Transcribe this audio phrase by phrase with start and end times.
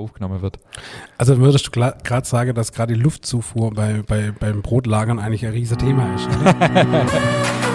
[0.00, 0.58] aufgenommen wird.
[1.18, 5.52] Also würdest du gerade sagen, dass gerade die Luftzufuhr bei, bei, beim Brotlagern eigentlich ein
[5.52, 6.28] riesiges Thema ist?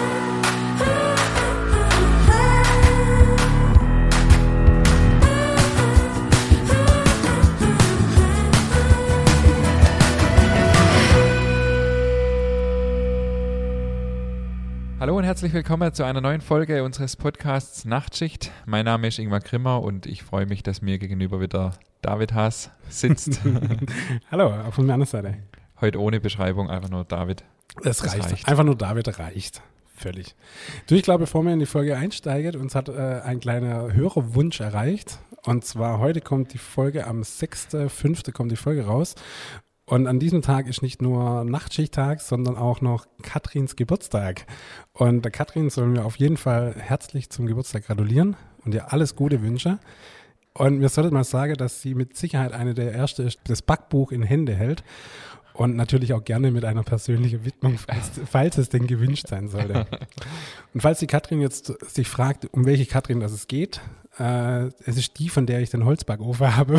[15.06, 18.50] Hallo und herzlich willkommen zu einer neuen Folge unseres Podcasts Nachtschicht.
[18.64, 21.74] Mein Name ist Ingmar Grimmer und ich freue mich, dass mir gegenüber wieder
[22.06, 23.40] David Haas sitzt.
[24.30, 25.38] Hallo, auch von meiner Seite.
[25.80, 27.42] Heute ohne Beschreibung, einfach nur David.
[27.82, 28.30] Es reicht.
[28.30, 28.48] reicht.
[28.48, 29.60] Einfach nur David reicht.
[29.92, 30.36] Völlig.
[30.86, 34.60] Du, ich glaube, bevor wir in die Folge einsteigen, uns hat äh, ein kleiner Hörerwunsch
[34.60, 35.18] erreicht.
[35.46, 38.30] Und zwar heute kommt die Folge am 6.5.
[38.30, 39.16] kommt die Folge raus.
[39.84, 44.46] Und an diesem Tag ist nicht nur Nachtschichttag, sondern auch noch Katrins Geburtstag.
[44.92, 49.16] Und der Katrin sollen wir auf jeden Fall herzlich zum Geburtstag gratulieren und ihr alles
[49.16, 49.80] Gute wünschen.
[50.58, 54.12] Und mir solltet mal sagen, dass sie mit Sicherheit eine der erste ist, das Backbuch
[54.12, 54.82] in Hände hält.
[55.52, 59.86] Und natürlich auch gerne mit einer persönlichen Widmung, falls, falls es denn gewünscht sein sollte.
[60.74, 63.80] Und falls die Katrin jetzt sich fragt, um welche Katrin das es geht,
[64.18, 66.78] äh, es ist die, von der ich den Holzbackofen habe.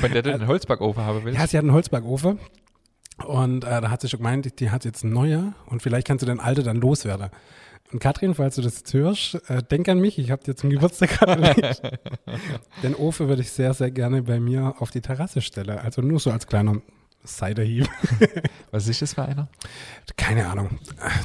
[0.00, 1.38] Von der du den Holzbackofen haben willst?
[1.38, 2.40] Ja, sie hat einen Holzbackofen.
[3.24, 6.22] Und äh, da hat sie schon gemeint, die hat jetzt einen neuer und vielleicht kannst
[6.22, 7.30] du den alten dann loswerden.
[7.92, 10.70] Und Katrin, falls du das jetzt hörst, äh, denk an mich, ich habe dir zum
[10.70, 11.80] Geburtstag gratuliert.
[12.82, 15.78] den Ofen würde ich sehr, sehr gerne bei mir auf die Terrasse stellen.
[15.78, 16.82] Also nur so als kleiner
[17.26, 17.88] Ciderhieb.
[18.70, 19.48] Was ist das für einer?
[20.16, 20.78] Keine Ahnung.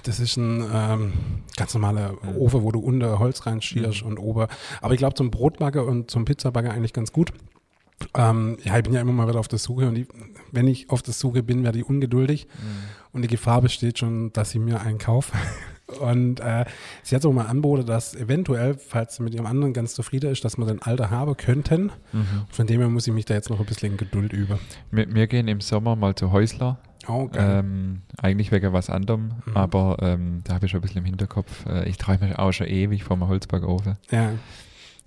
[0.04, 1.14] Das ist ein ähm,
[1.58, 4.12] ganz normaler Ofen, wo du unter Holz reinschierst mhm.
[4.12, 4.48] und ober.
[4.82, 7.34] Aber ich glaube zum Brotbagger und zum Pizzabagger eigentlich ganz gut.
[8.16, 10.08] Ähm, ja, ich bin ja immer mal wieder auf der Suche und die,
[10.52, 12.84] wenn ich auf der Suche bin, werde ich ungeduldig mhm.
[13.14, 15.38] und die Gefahr besteht schon, dass ich mir einen kaufe.
[16.00, 16.66] Und äh,
[17.04, 20.46] sie hat so mal angeboten, dass eventuell, falls sie mit ihrem anderen ganz zufrieden ist,
[20.46, 21.92] dass wir den Alter haben könnten.
[22.14, 22.46] Mhm.
[22.50, 24.60] Von dem her muss ich mich da jetzt noch ein bisschen Geduld über.
[24.92, 26.80] Wir, wir gehen im Sommer mal zu Häusler.
[27.08, 29.58] Oh, ähm, eigentlich wegen was anderem, mhm.
[29.58, 31.66] aber ähm, da habe ich schon ein bisschen im Hinterkopf.
[31.66, 33.98] Äh, ich träume auch schon ewig vom Holzbackofen.
[34.10, 34.32] Ja.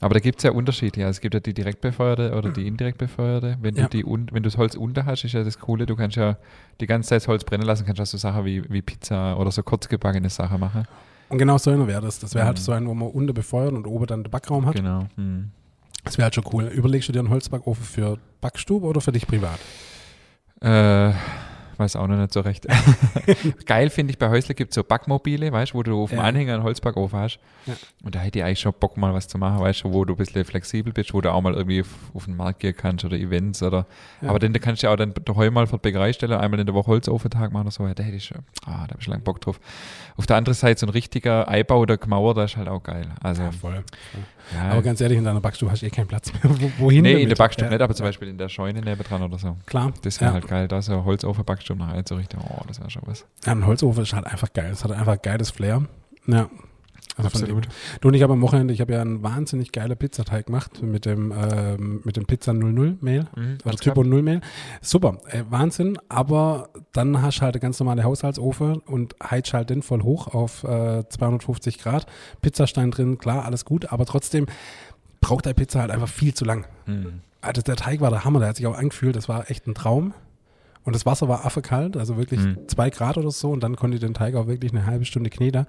[0.01, 1.01] Aber da gibt es ja Unterschiede.
[1.01, 1.09] Ja.
[1.09, 3.57] Es gibt ja die direkt befeuerte oder die indirekt befeuerte.
[3.63, 3.89] Wenn ja.
[3.89, 6.37] du die wenn du das Holz unter hast, ist ja das Coole, du kannst ja
[6.81, 9.51] die ganze Zeit das Holz brennen lassen, kannst du so Sachen wie, wie Pizza oder
[9.51, 10.85] so kurzgebackene Sachen machen.
[11.29, 12.19] Und genau so einer wäre das.
[12.19, 12.59] Das wäre halt mhm.
[12.59, 14.75] halt so ein, wo man unter befeuert und oben dann den Backraum hat.
[14.75, 15.07] Genau.
[15.17, 15.51] Mhm.
[16.05, 16.65] Das wäre halt schon cool.
[16.65, 19.59] Überlegst du dir einen Holzbackofen für Backstube oder für dich privat?
[20.61, 21.13] Äh,
[21.79, 22.67] weiß auch noch nicht so recht.
[23.67, 26.19] Geil finde ich, bei Häusler gibt es so Backmobile, weißt du, wo du auf dem
[26.19, 26.25] ja.
[26.25, 27.39] Anhänger einen Holzbackofen hast.
[27.67, 27.75] Ja.
[28.05, 30.15] Und da hätte ich eigentlich schon Bock, mal was zu machen, weißt du, wo du
[30.15, 33.05] ein bisschen flexibel bist, wo du auch mal irgendwie auf, auf den Markt gehen kannst
[33.05, 33.87] oder Events oder.
[34.21, 34.31] Ja.
[34.31, 36.61] Aber dann da kannst du ja auch dann daheim mal für die Bäckerei stellen, einmal
[36.61, 37.87] in der Woche Holzofentag machen oder so.
[37.87, 39.61] Ja, da hätte ich schon, ah, da habe ich lange Bock drauf.
[40.17, 43.07] Auf der anderen Seite so ein richtiger Eibau oder Gemauer, da ist halt auch geil.
[43.23, 43.85] Also, ja, voll.
[44.55, 44.71] Ja.
[44.71, 46.43] Aber ganz ehrlich, in deiner Backstube hast du eh keinen Platz mehr.
[46.79, 47.03] wohin?
[47.03, 47.23] Nee, damit?
[47.25, 49.57] in der Backstube nicht, aber zum Beispiel in der Scheune nebendran oder so.
[49.67, 49.93] Klar.
[50.03, 50.69] Das wäre halt geil.
[50.69, 53.25] Da ist ja Holzofen-Backstube nach so richtig oh, das wäre schon was.
[53.45, 54.71] Ja, ein Holzofen ist halt einfach geil.
[54.73, 55.83] Es hat einfach geiles Flair.
[56.27, 56.49] Ja.
[57.17, 57.67] Also Absolut.
[58.03, 61.07] Du und ich habe am Wochenende, ich habe ja einen wahnsinnig geilen Pizzateig gemacht mit
[61.07, 64.41] dem, ähm, mit dem Pizza 00 Mehl, mhm, oder Typo 0 Mehl.
[64.83, 69.71] Super, äh, Wahnsinn, aber dann hast du halt eine ganz normale Haushaltsofen und heizt halt
[69.71, 72.07] den voll hoch auf äh, 250 Grad.
[72.43, 74.47] Pizzastein drin, klar, alles gut, aber trotzdem
[75.23, 76.67] braucht der Pizza halt einfach viel zu lang.
[76.85, 77.21] Mhm.
[77.41, 79.75] Also der Teig war der Hammer, der hat sich auch angefühlt, das war echt ein
[79.75, 80.13] Traum.
[80.87, 82.69] Und das Wasser war affekalt, also wirklich mhm.
[82.69, 83.51] zwei Grad oder so.
[83.51, 85.67] Und dann konnte ich den Teig auch wirklich eine halbe Stunde kneten.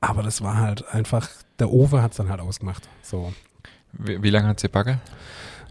[0.00, 2.88] Aber das war halt einfach, der Ofen hat es dann halt ausgemacht.
[3.02, 3.32] So.
[3.92, 5.00] Wie, wie lange hat sie Backe?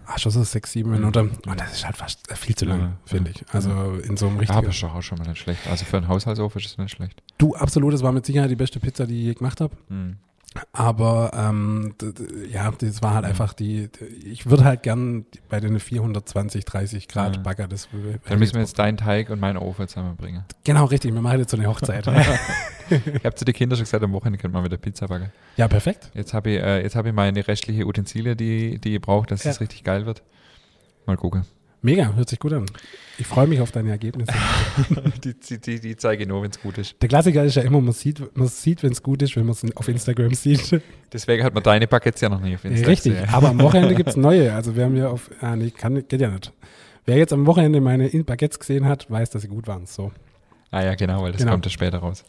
[0.07, 0.97] Ach, schon so sechs, sieben mhm.
[0.97, 1.31] Minuten.
[1.47, 3.37] Und das ist halt fast viel zu lang, ja, finde ja.
[3.37, 3.53] ich.
[3.53, 4.59] Also in so einem richtigen.
[4.59, 5.67] Aber ist doch auch schon mal nicht schlecht.
[5.67, 7.21] Also für einen Haushaltsofen ist es nicht schlecht.
[7.37, 7.93] Du, absolut.
[7.93, 9.75] Das war mit Sicherheit die beste Pizza, die ich je gemacht habe.
[9.89, 10.17] Mhm.
[10.71, 11.95] Aber ähm,
[12.49, 13.29] ja, das war halt ja.
[13.29, 13.89] einfach die,
[14.23, 17.41] ich würde halt gern bei den 420, 30 Grad ja.
[17.41, 17.89] Bagger das.
[18.27, 20.43] Dann müssen wir jetzt deinen Teig und meinen Ofen zusammenbringen.
[20.63, 21.13] Genau, richtig.
[21.13, 22.07] Wir machen jetzt so eine Hochzeit.
[22.89, 25.31] ich habe zu den Kindern schon gesagt, am Wochenende können wir wieder Pizza backen.
[25.57, 26.11] Ja, perfekt.
[26.13, 29.51] Jetzt habe ich, äh, hab ich meine restliche Utensilien, die, die ihr braucht, dass ja.
[29.51, 30.23] es richtig geil wird.
[31.05, 31.45] Mal gucken.
[31.85, 32.65] Mega, hört sich gut an.
[33.19, 34.33] Ich freue mich auf deine Ergebnisse.
[35.23, 36.99] die, die, die zeige nur, wenn es gut ist.
[36.99, 39.53] Der Klassiker ist ja immer, man sieht, man sieht wenn es gut ist, wenn man
[39.53, 40.81] es auf Instagram sieht.
[41.13, 42.89] Deswegen hat man deine Buckets ja noch nicht auf Instagram.
[42.89, 44.51] Richtig, aber am Wochenende gibt es neue.
[44.55, 46.51] Also wir haben ja auf, ah nee, kann, geht ja nicht.
[47.05, 49.85] Wer jetzt am Wochenende meine Baguettes gesehen hat, weiß, dass sie gut waren.
[49.85, 50.11] So.
[50.71, 51.51] Ah ja, genau, weil das genau.
[51.51, 52.23] kommt ja später raus.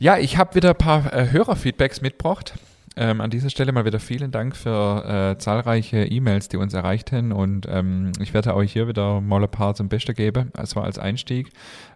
[0.00, 2.54] Ja, ich habe wieder ein paar äh, Hörerfeedbacks mitgebracht.
[2.96, 7.32] Ähm, an dieser Stelle mal wieder vielen Dank für äh, zahlreiche E-Mails, die uns erreichten
[7.32, 10.52] und ähm, ich werde euch hier wieder mal ein paar zum Besten geben.
[10.54, 11.50] Das war als Einstieg.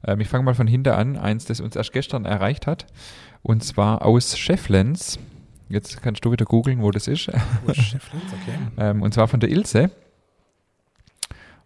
[0.04, 1.16] Ähm, ich fange mal von hinten an.
[1.16, 2.86] Eins, das uns erst gestern erreicht hat
[3.42, 5.20] und zwar aus Schefflens.
[5.68, 7.20] Jetzt kannst du wieder googeln, wo das ist.
[7.20, 8.58] Schefflens, okay.
[8.78, 9.90] Ähm, und zwar von der Ilse.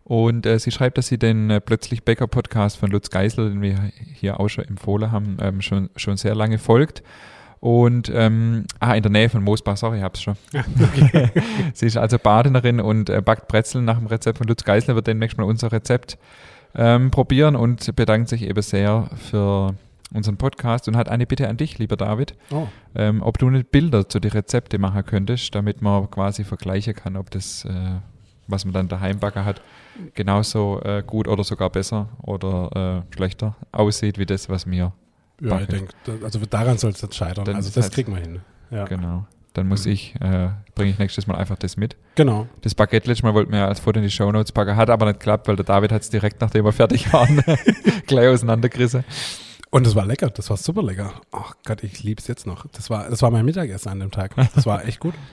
[0.05, 3.62] Und äh, sie schreibt, dass sie den äh, Plötzlich Bäcker Podcast von Lutz Geisel, den
[3.62, 7.02] wir hier auch schon empfohlen haben, ähm, schon, schon sehr lange folgt.
[7.62, 10.35] Und ähm, ah, in der Nähe von Moosbach, sorry, ich hab's schon.
[10.53, 11.31] Okay.
[11.75, 15.06] sie ist also Badenerin und äh, backt Brezeln nach dem Rezept von Lutz Geisler, wird
[15.06, 16.19] demnächst mal unser Rezept
[16.75, 19.76] ähm, probieren und bedankt sich eben sehr für
[20.12, 22.67] unseren Podcast und hat eine Bitte an dich, lieber David, oh.
[22.97, 27.17] ähm, ob du nicht Bilder zu den Rezepte machen könntest, damit man quasi vergleichen kann,
[27.17, 27.70] ob das, äh,
[28.49, 29.62] was man dann daheim backen hat,
[30.17, 34.93] genauso äh, gut oder sogar besser oder äh, schlechter aussieht, wie das, was mir
[35.42, 35.92] ja, ich denke,
[36.22, 37.44] also daran soll es jetzt scheitern.
[37.44, 38.40] Dann also das halt, kriegen wir hin.
[38.70, 38.84] Ja.
[38.84, 39.26] Genau.
[39.54, 39.92] Dann muss mhm.
[39.92, 41.96] ich, äh, bringe ich nächstes Mal einfach das mit.
[42.14, 42.46] Genau.
[42.62, 45.06] Das Baguette letztes Mal wollten wir ja als Foto in die Shownotes packen, hat aber
[45.06, 47.42] nicht geklappt, weil der David hat es direkt, nachdem wir fertig waren,
[48.06, 49.04] gleich auseinandergerissen.
[49.70, 51.14] Und es war lecker, das war super lecker.
[51.32, 52.66] Ach Gott, ich liebe es jetzt noch.
[52.72, 54.34] Das war, das war mein Mittagessen an dem Tag.
[54.54, 55.14] Das war echt gut.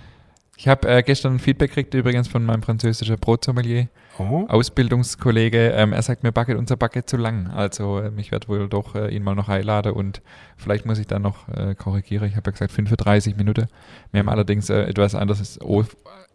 [0.58, 3.88] Ich habe äh, gestern ein Feedback gekriegt, übrigens von meinem französischen Brotsommelier,
[4.20, 4.46] oh.
[4.48, 5.72] Ausbildungskollege.
[5.72, 7.48] Ähm, er sagt, mir backet unser Baguette zu lang.
[7.48, 10.22] Also ähm, ich werde wohl doch äh, ihn mal noch einladen und
[10.58, 12.28] vielleicht muss ich dann noch äh, korrigieren.
[12.28, 13.68] Ich habe ja gesagt 35 Minuten.
[14.12, 15.60] Wir haben allerdings äh, etwas anderes,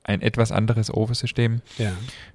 [0.04, 1.60] ein etwas anderes Ofensystem.
[1.78, 1.92] Ja.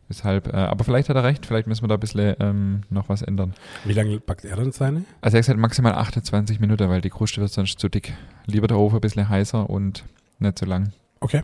[0.09, 3.09] Deshalb, äh, aber vielleicht hat er recht, vielleicht müssen wir da ein bisschen ähm, noch
[3.09, 3.53] was ändern.
[3.85, 5.05] Wie lange backt er dann seine?
[5.21, 8.13] Also er hat gesagt maximal 28 Minuten, weil die Kruste wird sonst zu dick.
[8.45, 10.03] Lieber der Ofen ein bisschen heißer und
[10.39, 10.91] nicht zu lang.
[11.19, 11.43] Okay.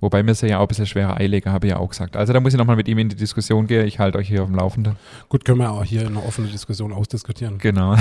[0.00, 2.16] Wobei mir es ja auch ein bisschen schwerer Eileger, habe ich ja auch gesagt.
[2.16, 3.86] Also da muss ich nochmal mit ihm in die Diskussion gehen.
[3.86, 4.96] Ich halte euch hier auf dem Laufenden.
[5.28, 7.58] Gut, können wir auch hier eine offene Diskussion ausdiskutieren.
[7.58, 7.96] Genau.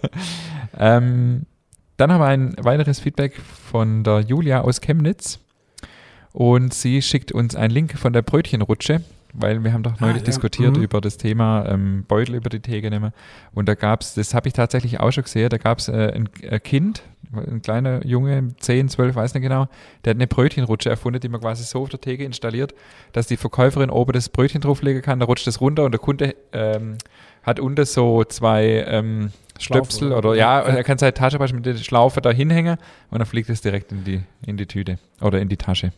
[0.78, 1.46] ähm,
[1.96, 3.40] dann haben wir ein weiteres Feedback
[3.70, 5.38] von der Julia aus Chemnitz.
[6.32, 9.00] Und sie schickt uns einen Link von der Brötchenrutsche
[9.34, 10.24] weil wir haben doch neulich ah, ja.
[10.24, 10.82] diskutiert mhm.
[10.82, 13.12] über das Thema ähm, Beutel über die Theke nehmen.
[13.52, 16.12] Und da gab es, das habe ich tatsächlich auch schon gesehen, da gab es äh,
[16.14, 19.68] ein, ein, Kind, ein kleiner Junge, 10, 12, weiß nicht genau,
[20.04, 22.74] der hat eine Brötchenrutsche erfunden, die man quasi so auf der Theke installiert,
[23.12, 26.34] dass die Verkäuferin oben das Brötchen drauflegen kann, da rutscht es runter und der Kunde
[26.52, 26.98] ähm,
[27.42, 31.76] hat unten so zwei ähm, Stöpsel oder, oder ja, er kann seine Tasche mit der
[31.76, 32.78] Schlaufe da hinhängen
[33.10, 35.92] und dann fliegt es direkt in die, in die Tüte oder in die Tasche.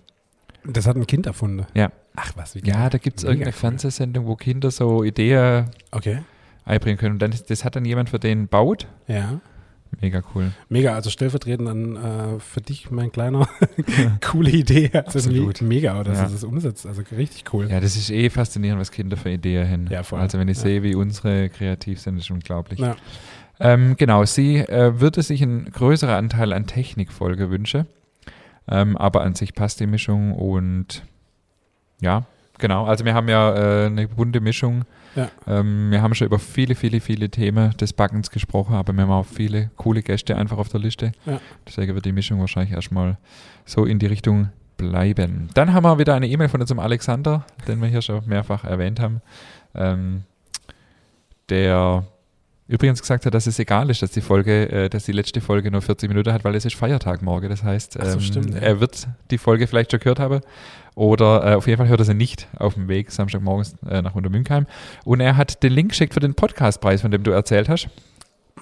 [0.64, 1.66] Das hat ein Kind erfunden.
[1.74, 1.90] Ja.
[2.16, 3.60] Ach was, wie Ja, da gibt es irgendeine cool.
[3.60, 6.18] Fernsehsendung, wo Kinder so Ideen okay.
[6.64, 7.14] einbringen können.
[7.14, 8.86] Und dann, das hat dann jemand für den baut.
[9.06, 9.40] Ja.
[10.00, 10.52] Mega cool.
[10.68, 13.48] Mega, also stellvertretend dann äh, für dich, mein kleiner,
[14.20, 14.90] coole Idee.
[14.92, 15.62] Also Absolut.
[15.62, 16.26] Mega, dass ja.
[16.26, 16.86] du das umsetzt.
[16.86, 17.70] Also richtig cool.
[17.70, 19.86] Ja, das ist eh faszinierend, was Kinder für Ideen haben.
[19.90, 20.20] Ja, voll.
[20.20, 20.64] Also wenn ich ja.
[20.64, 22.78] sehe, wie unsere kreativ sind, ist unglaublich.
[22.78, 22.96] Ja.
[23.58, 27.86] Ähm, genau, sie äh, würde sich einen größeren Anteil an Technikfolge wünschen.
[28.68, 31.04] Ähm, aber an sich passt die Mischung und
[32.00, 32.26] ja,
[32.58, 32.84] genau.
[32.84, 34.84] Also wir haben ja äh, eine bunte Mischung.
[35.16, 35.30] Ja.
[35.46, 39.10] Ähm, wir haben schon über viele, viele, viele Themen des Backens gesprochen, aber wir haben
[39.10, 41.12] auch viele coole Gäste einfach auf der Liste.
[41.24, 41.40] Ja.
[41.66, 43.18] Deswegen wird die Mischung wahrscheinlich erstmal
[43.64, 45.48] so in die Richtung bleiben.
[45.54, 49.00] Dann haben wir wieder eine E-Mail von unserem Alexander, den wir hier schon mehrfach erwähnt
[49.00, 49.22] haben.
[49.74, 50.24] Ähm,
[51.48, 52.04] der
[52.68, 55.70] übrigens gesagt hat, dass es egal ist, dass die Folge, äh, dass die letzte Folge
[55.70, 57.48] nur 40 Minuten hat, weil es ist Feiertag morgen.
[57.48, 58.60] Das heißt, ähm, so, stimmt, ja.
[58.60, 60.40] er wird die Folge vielleicht schon gehört haben.
[60.94, 64.14] Oder äh, auf jeden Fall hört er sie nicht auf dem Weg Samstagmorgens äh, nach
[64.14, 64.66] Untermünkheim.
[65.04, 67.88] Und er hat den Link geschickt für den Podcastpreis, von dem du erzählt hast.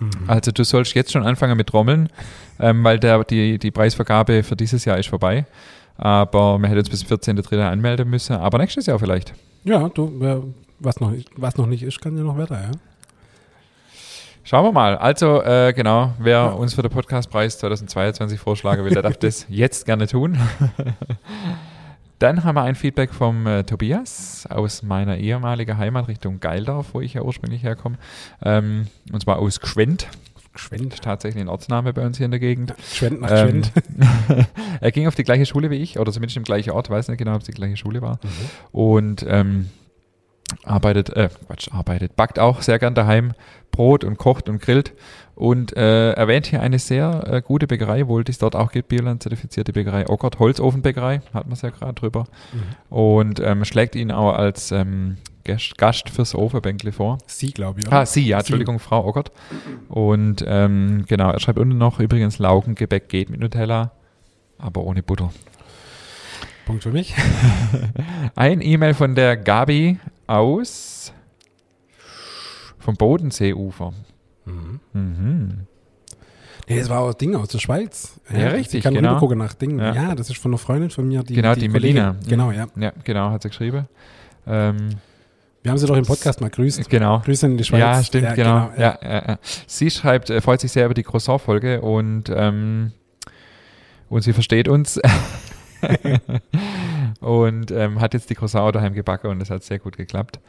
[0.01, 0.11] Mhm.
[0.27, 2.09] Also du sollst jetzt schon anfangen mit Trommeln,
[2.59, 5.47] ähm, weil der, die, die Preisvergabe für dieses Jahr ist vorbei.
[5.97, 7.61] Aber wir hätten uns bis 14.3.
[7.61, 8.35] anmelden müssen.
[8.35, 9.33] Aber nächstes Jahr vielleicht.
[9.63, 12.71] Ja, du, was noch, was noch nicht ist, kann ja noch weiter, ja.
[14.47, 14.99] Schauen wir mal.
[14.99, 16.47] Also, äh, genau, wer ja.
[16.49, 20.39] uns für den Podcastpreis 2022 vorschlagen will, der darf das jetzt gerne tun.
[22.19, 27.01] Dann haben wir ein Feedback vom äh, Tobias aus meiner ehemaligen Heimat Richtung Geildorf, wo
[27.01, 27.97] ich ja ursprünglich herkomme.
[28.43, 30.09] Ähm, und zwar aus Gschwend.
[30.53, 32.75] Gschwend, tatsächlich ein Ortsname bei uns hier in der Gegend.
[32.77, 33.63] Gschwend nach ähm,
[34.83, 37.17] er ging auf die gleiche Schule wie ich, oder zumindest im gleichen Ort, weiß nicht
[37.17, 38.21] genau, ob es die gleiche Schule war.
[38.23, 38.79] Mhm.
[38.79, 39.71] Und ähm,
[40.65, 43.33] arbeitet, äh, Quatsch, arbeitet, backt auch sehr gern daheim
[43.71, 44.93] Brot und kocht und grillt
[45.35, 48.89] und äh, erwähnt hier eine sehr äh, gute Bäckerei, wohl die es dort auch gibt,
[48.89, 52.27] Bierland-zertifizierte Bäckerei Ockert, Holzofenbäckerei, hat man es ja gerade drüber.
[52.53, 52.97] Mhm.
[52.97, 57.19] Und ähm, schlägt ihn auch als ähm, Gast fürs Ofenbänkle vor.
[57.27, 57.87] Sie, glaube ich.
[57.87, 58.01] Oder?
[58.01, 58.85] Ah, Sie, ja, Entschuldigung, sie.
[58.85, 59.33] Frau Ockert.
[59.89, 63.91] Und ähm, genau, er schreibt unten noch, übrigens, Laugengebäck geht mit Nutella,
[64.59, 65.31] aber ohne Butter.
[66.65, 67.15] Punkt für mich.
[68.37, 71.13] Ein E-Mail von der Gabi aus
[72.79, 73.93] vom Bodenseeufer.
[74.45, 74.81] Mhm.
[74.93, 75.67] Mhm.
[76.69, 78.21] Nee, das war auch Ding aus der Schweiz.
[78.31, 78.79] Ja, ja richtig.
[78.79, 79.19] Ich kann genau.
[79.19, 79.79] gucken nach Dingen.
[79.79, 79.95] Ja.
[79.95, 80.15] ja.
[80.15, 81.23] das ist von einer Freundin von mir.
[81.23, 82.17] Die, genau, die, die Melina.
[82.27, 82.67] Genau, ja.
[82.77, 83.87] Ja, genau, hat sie geschrieben.
[84.47, 84.91] Ähm,
[85.63, 86.89] wir haben sie doch im Podcast mal grüßt.
[86.91, 87.21] Genau.
[87.21, 87.81] Grüße in die Schweiz.
[87.81, 88.71] Ja, stimmt, ja, genau.
[88.75, 88.99] genau ja.
[89.03, 92.93] Ja, Sie schreibt, äh, freut sich sehr über die Croissant-Folge und, ähm,
[94.11, 95.01] und sie versteht uns.
[97.25, 100.41] und ähm, hat jetzt die Croissant daheim gebacken und das hat sehr gut geklappt.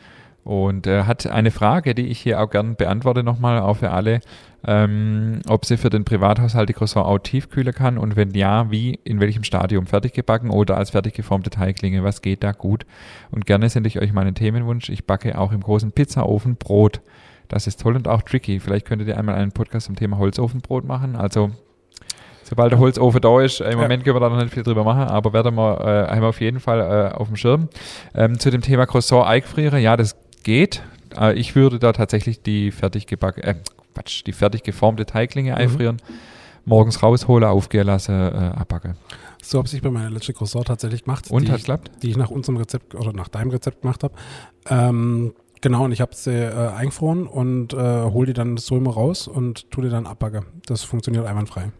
[0.44, 4.20] Und äh, hat eine Frage, die ich hier auch gern beantworte nochmal, auch für alle,
[4.67, 9.00] ähm, ob sie für den Privathaushalt die Croissant auch tiefkühlen kann und wenn ja, wie,
[9.05, 12.86] in welchem Stadium, fertig gebacken oder als fertig geformte Teiglinge, was geht da gut?
[13.32, 17.01] Und gerne sende ich euch meinen Themenwunsch, ich backe auch im großen Pizzaofen Brot.
[17.48, 18.60] Das ist toll und auch tricky.
[18.60, 21.15] Vielleicht könntet ihr einmal einen Podcast zum Thema Holzofenbrot machen.
[21.15, 21.51] Also
[22.48, 25.02] sobald der Holzofen da ist, im Moment können wir da noch nicht viel drüber machen,
[25.02, 27.70] aber werden wir, äh, haben wir auf jeden Fall äh, auf dem Schirm.
[28.14, 30.84] Ähm, zu dem Thema Croissant eingefrieren, ja, das geht.
[31.20, 33.56] Äh, ich würde da tatsächlich die fertig gebacken, äh,
[33.94, 35.58] Quatsch, die fertig geformte Teiglinge mhm.
[35.58, 35.98] einfrieren,
[36.66, 38.96] morgens rausholen, aufgehen lassen, äh, abbacken.
[39.42, 41.30] So habe ich bei meiner letzten Croissant tatsächlich gemacht.
[41.30, 42.04] Und hat klappt?
[42.04, 44.16] Die ich nach unserem Rezept oder nach deinem Rezept gemacht habe.
[44.70, 48.92] Ähm, genau, und ich habe sie äh, eingefroren und äh, hole die dann so immer
[48.92, 50.46] raus und tue die dann abbacken.
[50.66, 51.72] Das funktioniert einwandfrei.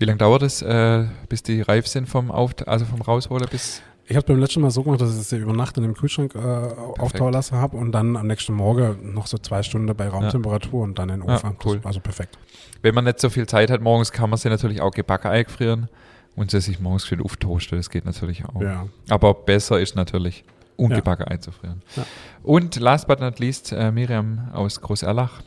[0.00, 3.82] Wie lange dauert es, äh, bis die reif sind vom Auf also vom Rausholen bis
[4.06, 6.34] ich habe beim letzten Mal so gemacht, dass ich sie über Nacht in dem Kühlschrank
[6.34, 10.80] äh, auftauen lassen habe und dann am nächsten Morgen noch so zwei Stunden bei Raumtemperatur
[10.80, 10.84] ja.
[10.84, 11.50] und dann in den Ofen.
[11.50, 11.80] Ja, cool.
[11.84, 12.36] also perfekt.
[12.82, 15.88] Wenn man nicht so viel Zeit hat morgens, kann man sie natürlich auch gebacken eingefrieren
[16.34, 17.78] und sie sich morgens schön auftoasten.
[17.78, 18.60] Das geht natürlich auch.
[18.60, 18.88] Ja.
[19.10, 20.42] Aber besser ist natürlich,
[20.76, 21.82] ungebacken einzufrieren.
[22.42, 25.40] Und last but not least, äh, Miriam aus Groß-Erlach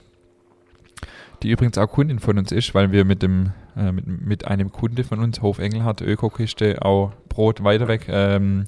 [1.43, 4.71] die übrigens auch Kundin von uns ist, weil wir mit dem äh, mit, mit einem
[4.71, 8.65] Kunde von uns, Hof Engelhardt, Ökokiste, auch Brot weiter weg ähm,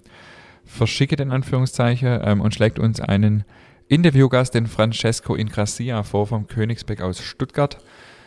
[0.66, 3.44] verschickt in Anführungszeichen ähm, und schlägt uns einen
[3.88, 7.78] Interviewgast, den Francesco Ingracia, vor vom Königsbeck aus Stuttgart,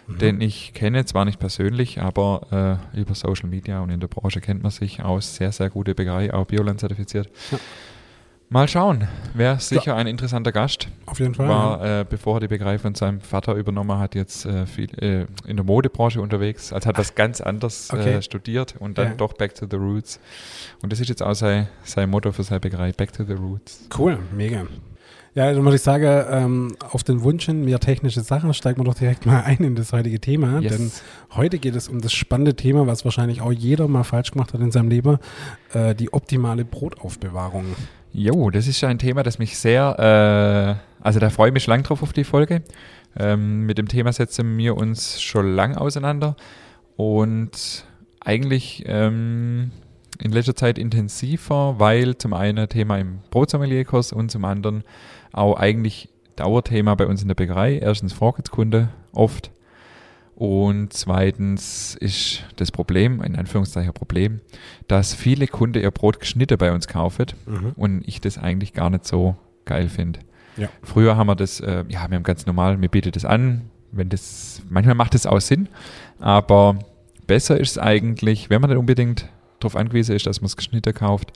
[0.07, 0.19] mhm.
[0.19, 4.41] den ich kenne, zwar nicht persönlich, aber äh, über Social Media und in der Branche
[4.41, 5.35] kennt man sich aus.
[5.35, 7.29] Sehr, sehr gute Bäckerei, auch Bioland zertifiziert.
[7.51, 7.59] Ja.
[8.51, 9.07] Mal schauen.
[9.35, 9.97] Wäre sicher ja.
[9.97, 10.89] ein interessanter Gast.
[11.05, 11.49] Auf jeden Fall.
[11.49, 12.01] War, ja.
[12.01, 15.57] äh, bevor er die Bäckerei von seinem Vater übernommen hat, jetzt äh, viel äh, in
[15.57, 16.73] der Modebranche unterwegs.
[16.73, 18.15] Also hat was ganz anderes okay.
[18.15, 19.15] Äh, studiert und dann ja.
[19.15, 20.19] doch Back to the Roots.
[20.81, 23.87] Und das ist jetzt auch sein, sein Motto für seine Bäckerei, Back to the Roots.
[23.97, 24.67] Cool, mega.
[25.35, 28.85] Ja, dann muss ich sagen, ähm, auf den Wunsch hin, mehr technische Sachen, steigen wir
[28.85, 30.61] doch direkt mal ein in das heutige Thema.
[30.61, 30.77] Yes.
[30.77, 30.91] Denn
[31.37, 34.61] heute geht es um das spannende Thema, was wahrscheinlich auch jeder mal falsch gemacht hat
[34.63, 35.19] in seinem Leben,
[35.75, 37.77] äh, die optimale Brotaufbewahrung.
[38.13, 41.83] Jo, das ist ein Thema, das mich sehr, äh, also da freue ich mich lang
[41.83, 42.63] drauf auf die Folge.
[43.19, 46.37] Ähm, mit dem Thema setzen wir uns schon lang auseinander
[46.97, 47.85] und
[48.21, 49.71] eigentlich ähm,
[50.21, 54.85] in letzter Zeit intensiver, weil zum einen Thema im Brotsommelier-Kurs und zum anderen
[55.33, 57.79] auch eigentlich Dauerthema bei uns in der Bäckerei.
[57.79, 59.51] Erstens Vorratskunde oft
[60.39, 64.41] und zweitens ist das Problem, in Anführungszeichen Problem,
[64.87, 67.73] dass viele Kunden ihr Brot geschnitten bei uns kaufen mhm.
[67.75, 70.21] und ich das eigentlich gar nicht so geil finde.
[70.57, 70.69] Ja.
[70.85, 74.11] Früher haben wir das, äh, ja, wir haben ganz normal, wir bieten das an, wenn
[74.11, 75.69] das, manchmal macht das auch Sinn,
[76.21, 76.79] aber
[77.27, 79.29] besser ist es eigentlich, wenn man nicht unbedingt
[79.59, 81.33] darauf angewiesen ist, dass man es geschnitten kauft,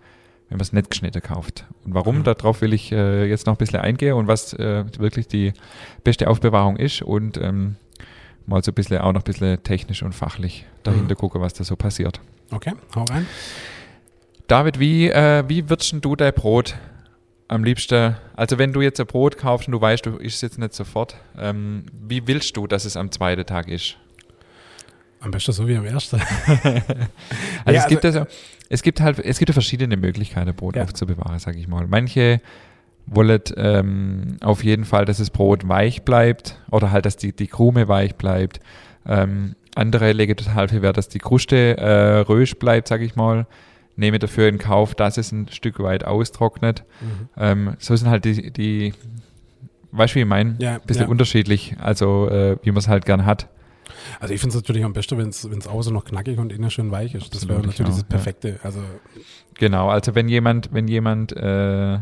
[0.49, 1.65] wenn man es nicht geschnitten kauft.
[1.85, 2.23] Und warum, mhm.
[2.23, 5.55] darauf will ich äh, jetzt noch ein bisschen eingehen und was äh, wirklich die
[6.05, 7.75] beste Aufbewahrung ist und ähm,
[8.47, 11.19] mal so ein bisschen auch noch ein bisschen technisch und fachlich dahinter mhm.
[11.19, 12.21] gucken, was da so passiert.
[12.51, 13.27] Okay, hau rein.
[14.47, 16.77] David, wie, äh, wie würdest du dein Brot
[17.49, 20.43] am liebsten, also wenn du jetzt ein Brot kaufst und du weißt, du isst es
[20.43, 23.97] jetzt nicht sofort, ähm, wie willst du, dass es am zweiten Tag ist?
[25.21, 26.21] Am besten so wie am ersten.
[26.65, 26.79] also,
[27.67, 28.31] ja, es, gibt also, also,
[28.69, 30.83] es gibt halt, es gibt ja verschiedene Möglichkeiten, Brot ja.
[30.83, 31.87] aufzubewahren, sage ich mal.
[31.87, 32.41] Manche
[33.07, 37.47] wollet ähm, auf jeden Fall, dass das Brot weich bleibt oder halt, dass die, die
[37.47, 38.61] Krume weich bleibt.
[39.07, 43.47] Ähm, andere legen total viel Wert, dass die Kruste äh, rösch bleibt, sag ich mal.
[43.97, 46.85] Nehme dafür in Kauf, dass es ein Stück weit austrocknet.
[47.01, 47.29] Mhm.
[47.37, 48.95] Ähm, so sind halt die, die
[49.93, 50.57] weißt du, wie ich meine?
[50.59, 51.09] Ja, bisschen ja.
[51.09, 53.49] unterschiedlich, also äh, wie man es halt gern hat.
[54.21, 56.91] Also ich finde es natürlich am besten, wenn es außen noch knackig und innen schön
[56.91, 57.35] weich ist.
[57.35, 58.49] Das wäre natürlich das Perfekte.
[58.49, 58.55] Ja.
[58.63, 58.81] Also
[59.55, 61.99] genau, also wenn jemand, wenn jemand äh,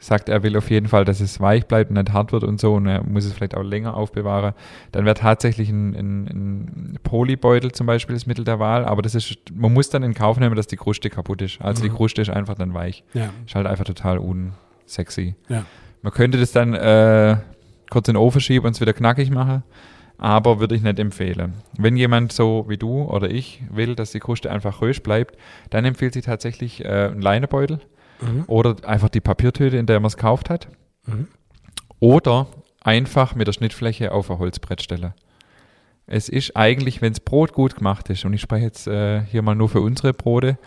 [0.00, 2.58] sagt, er will auf jeden Fall, dass es weich bleibt und nicht hart wird und
[2.58, 4.54] so und er muss es vielleicht auch länger aufbewahren,
[4.92, 9.14] dann wäre tatsächlich ein, ein, ein Polybeutel zum Beispiel das Mittel der Wahl, aber das
[9.14, 11.60] ist, man muss dann in Kauf nehmen, dass die Kruste kaputt ist.
[11.60, 11.88] Also mhm.
[11.88, 13.04] die Kruste ist einfach dann weich.
[13.12, 13.30] Ja.
[13.46, 15.34] Ist halt einfach total unsexy.
[15.48, 15.64] Ja.
[16.02, 17.36] Man könnte das dann äh,
[17.90, 19.62] kurz in den Ofen schieben und es wieder knackig machen,
[20.16, 21.54] aber würde ich nicht empfehlen.
[21.76, 25.36] Wenn jemand so wie du oder ich will, dass die Kruste einfach rösch bleibt,
[25.68, 27.80] dann empfiehlt sich tatsächlich äh, ein Leinebeutel
[28.20, 28.44] mhm.
[28.46, 30.68] oder einfach die Papiertüte, in der man es gekauft hat.
[31.06, 31.28] Mhm.
[31.98, 32.46] Oder
[32.82, 35.12] einfach mit der Schnittfläche auf ein Holzbrett stellen.
[36.06, 39.42] Es ist eigentlich, wenn das Brot gut gemacht ist, und ich spreche jetzt äh, hier
[39.42, 40.58] mal nur für unsere Brote,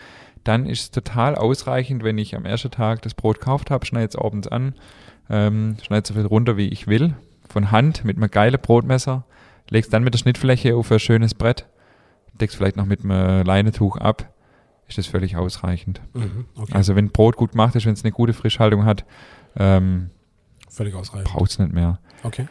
[0.43, 4.07] dann ist es total ausreichend, wenn ich am ersten Tag das Brot gekauft habe, schneide
[4.07, 4.75] es abends an,
[5.29, 7.15] ähm, schneide so viel runter, wie ich will,
[7.49, 9.25] von Hand mit einem geilen Brotmesser,
[9.69, 11.65] legst dann mit der Schnittfläche auf ein schönes Brett,
[12.39, 14.32] deckst vielleicht noch mit einem Leinetuch ab
[14.97, 16.01] ist das völlig ausreichend.
[16.13, 16.73] Mhm, okay.
[16.73, 19.05] Also wenn Brot gut gemacht ist, wenn es eine gute Frischhaltung hat,
[19.57, 20.09] ähm,
[20.69, 21.27] Völlig ausreichend.
[21.29, 21.99] braucht es nicht mehr.
[22.23, 22.47] Okay.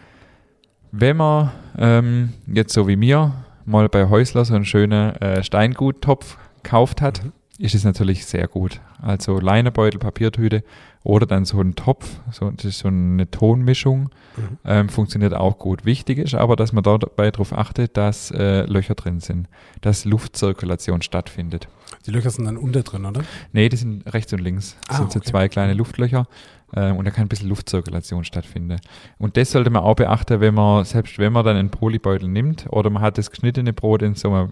[0.93, 3.33] Wenn man ähm, jetzt so wie mir
[3.65, 7.33] mal bei Häusler so einen schönen äh, Steinguttopf gekauft hat, Mhm.
[7.63, 8.81] Ist es natürlich sehr gut.
[9.01, 10.65] Also Leinebeutel, Papiertüte
[11.05, 14.59] oder dann so ein Topf, so, das ist so eine Tonmischung, Mhm.
[14.65, 15.85] ähm, funktioniert auch gut.
[15.85, 19.47] Wichtig ist aber, dass man dabei darauf achtet, dass äh, Löcher drin sind,
[19.83, 21.69] dass Luftzirkulation stattfindet.
[22.07, 23.21] Die Löcher sind dann unter drin, oder?
[23.53, 24.77] Nee, die sind rechts und links.
[24.89, 25.29] Das Ah, sind so okay.
[25.31, 26.27] zwei kleine Luftlöcher
[26.75, 28.79] ähm, und da kann ein bisschen Luftzirkulation stattfinden.
[29.19, 32.67] Und das sollte man auch beachten, wenn man, selbst wenn man dann einen Polybeutel nimmt
[32.71, 34.51] oder man hat das geschnittene Brot in so einem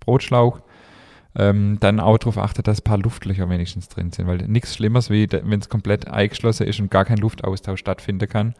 [0.00, 0.60] Brotschlauch,
[1.36, 5.08] ähm, dann auch darauf achten, dass ein paar Luftlöcher wenigstens drin sind, weil nichts Schlimmeres,
[5.10, 8.54] wie wenn es komplett eingeschlossen ist und gar kein Luftaustausch stattfinden kann,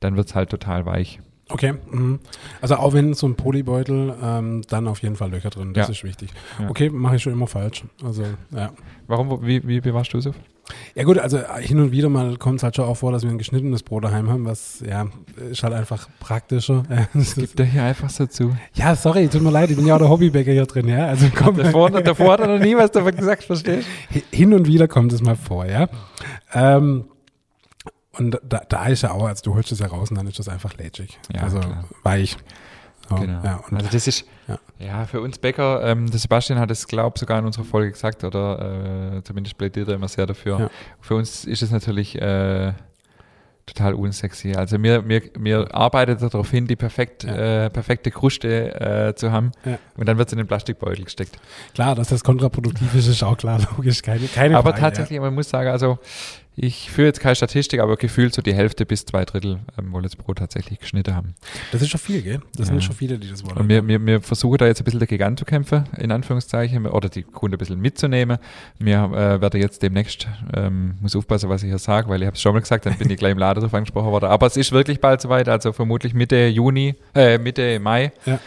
[0.00, 1.20] dann wird es halt total weich.
[1.48, 1.74] Okay.
[1.90, 2.20] Mhm.
[2.60, 5.72] Also auch wenn so ein Polybeutel, ähm, dann auf jeden Fall Löcher drin.
[5.74, 5.92] Das Ja.
[5.92, 6.30] ist wichtig.
[6.60, 6.70] Ja.
[6.70, 7.84] Okay, mache ich schon immer falsch.
[8.04, 8.70] Also, ja.
[9.08, 10.36] Warum, wie, wie bewahrst du es auf?
[10.94, 13.30] Ja gut, also hin und wieder mal kommt es halt schon auch vor, dass wir
[13.30, 15.06] ein geschnittenes Brot daheim haben, was ja
[15.50, 16.84] ist halt einfach praktischer.
[17.14, 18.56] Das Gibt er hier einfach so zu?
[18.74, 21.06] ja sorry, tut mir leid, ich bin ja auch der Hobbybäcker hier drin, ja.
[21.06, 23.86] Also komm, Davor, davor hat er noch nie was davon gesagt, verstehst
[24.30, 25.88] hin und wieder kommt es mal vor, ja.
[26.52, 27.04] Ähm,
[28.12, 30.38] und da, da ist ja auch, also du holst es ja raus und dann ist
[30.38, 31.18] das einfach lätschig.
[31.34, 31.84] Ja, also klar.
[32.02, 32.36] weich.
[33.10, 33.42] So, Genau.
[33.44, 34.58] ja, also das ist, Ja.
[34.78, 37.90] ja, für uns Bäcker, ähm, der Sebastian hat es, glaube ich, sogar in unserer Folge
[37.90, 40.58] gesagt, oder äh, zumindest plädiert er immer sehr dafür.
[40.60, 40.70] Ja.
[41.00, 42.72] Für uns ist es natürlich äh,
[43.66, 44.54] total unsexy.
[44.54, 47.64] Also wir, wir, wir arbeiten darauf hin, die perfekt, Ja.
[47.66, 49.78] äh, perfekte Kruste äh, zu haben Ja.
[49.96, 51.36] und dann wird es in den Plastikbeutel gesteckt.
[51.74, 54.80] klar, dass das kontraproduktiv ist, ist auch klar, logisch, keine, keine aber Frage.
[54.82, 55.98] tatsächlich, man muss sagen, also
[56.56, 60.02] ich führe jetzt keine Statistik, aber gefühlt so die Hälfte bis zwei Drittel ähm, wollen
[60.02, 61.34] das Brot tatsächlich geschnitten haben.
[61.72, 62.40] Das ist schon viel, gell?
[62.56, 62.74] Das Ja.
[62.74, 63.56] sind schon viele, die das wollen.
[63.56, 67.22] Und wir, wir, wir versuchen da jetzt ein bisschen dagegen anzukämpfen, in Anführungszeichen, oder die
[67.22, 68.38] Kunden ein bisschen mitzunehmen.
[68.78, 72.34] Wir äh, werden jetzt demnächst, ähm, muss aufpassen, was ich hier sage, weil ich habe
[72.34, 74.26] es schon mal gesagt, dann bin ich gleich im Laden drauf angesprochen worden.
[74.26, 78.12] Aber es ist wirklich bald soweit, also vermutlich Mitte Juni, äh, Mitte Mai.
[78.26, 78.38] Ja.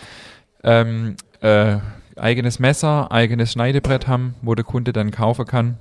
[0.64, 1.78] Ähm, äh,
[2.16, 5.78] eigenes Messer, eigenes Schneidebrett haben, wo der Kunde dann kaufen kann.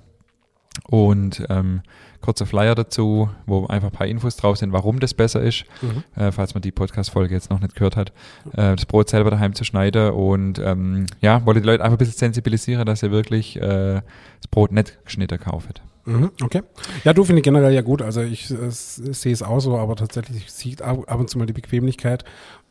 [0.88, 1.82] Und ähm,
[2.22, 6.04] kurzer Flyer dazu, wo einfach ein paar Infos drauf sind, warum das besser ist Mhm.
[6.20, 8.11] äh, falls man die Podcast-Folge jetzt noch nicht gehört hat,
[8.52, 11.98] äh, das Brot selber daheim zu schneiden und ähm, ja, wollte die Leute einfach ein
[11.98, 14.00] bisschen sensibilisieren, dass sie wirklich äh,
[14.40, 15.74] das Brot nicht geschnitten kaufen.
[16.04, 16.62] Mhm, okay.
[17.04, 18.02] Ja, du finde ich generell ja gut.
[18.02, 21.46] Also ich äh, sehe es auch so, aber tatsächlich sieht ab, ab und zu mal
[21.46, 22.24] die Bequemlichkeit.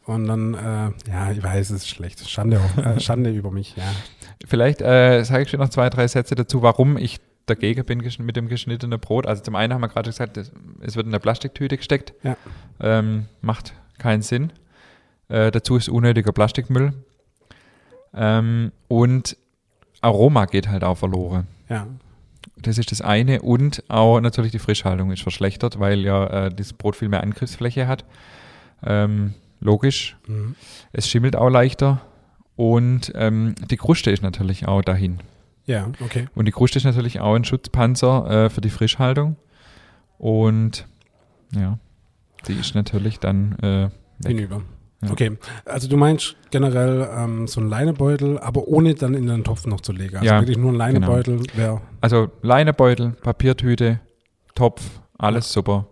[0.05, 2.27] Und dann, äh, ja, ich weiß, es ist schlecht.
[2.27, 3.83] Schande, auf, äh, Schande über mich, ja.
[4.47, 8.35] Vielleicht äh, sage ich dir noch zwei, drei Sätze dazu, warum ich dagegen bin mit
[8.35, 9.25] dem geschnittenen Brot.
[9.25, 10.51] Also zum einen haben wir gerade gesagt, es
[10.95, 12.13] wird in eine Plastiktüte gesteckt.
[12.23, 12.37] Ja.
[12.79, 14.51] Ähm, macht keinen Sinn.
[15.27, 16.93] Äh, dazu ist unnötiger Plastikmüll.
[18.13, 19.37] Ähm, und
[20.01, 21.47] Aroma geht halt auch verloren.
[21.69, 21.87] Ja,
[22.57, 26.73] Das ist das eine und auch natürlich die Frischhaltung ist verschlechtert, weil ja äh, das
[26.73, 28.03] Brot viel mehr Angriffsfläche hat.
[28.83, 30.17] Ähm, logisch.
[30.27, 30.55] mhm.
[30.91, 32.01] Es schimmelt auch leichter
[32.55, 35.19] und ähm, die Kruste ist natürlich auch dahin.
[35.71, 36.27] Ja, okay.
[36.35, 39.35] Und die Kruste ist natürlich auch ein Schutzpanzer äh, für die Frischhaltung.
[40.17, 40.87] Und
[41.55, 41.79] ja,
[42.47, 44.35] die ist natürlich dann äh, weg.
[44.37, 44.61] Hinüber.
[45.03, 45.11] Ja.
[45.11, 49.65] Okay, also du meinst generell ähm, so ein Leinebeutel, aber ohne dann in den Topf
[49.65, 50.17] noch zu legen.
[50.17, 53.99] Also Ja, wirklich nur ein Leinebeutel wäre Also Leinebeutel, Papiertüte,
[54.53, 55.87] Topf, alles super.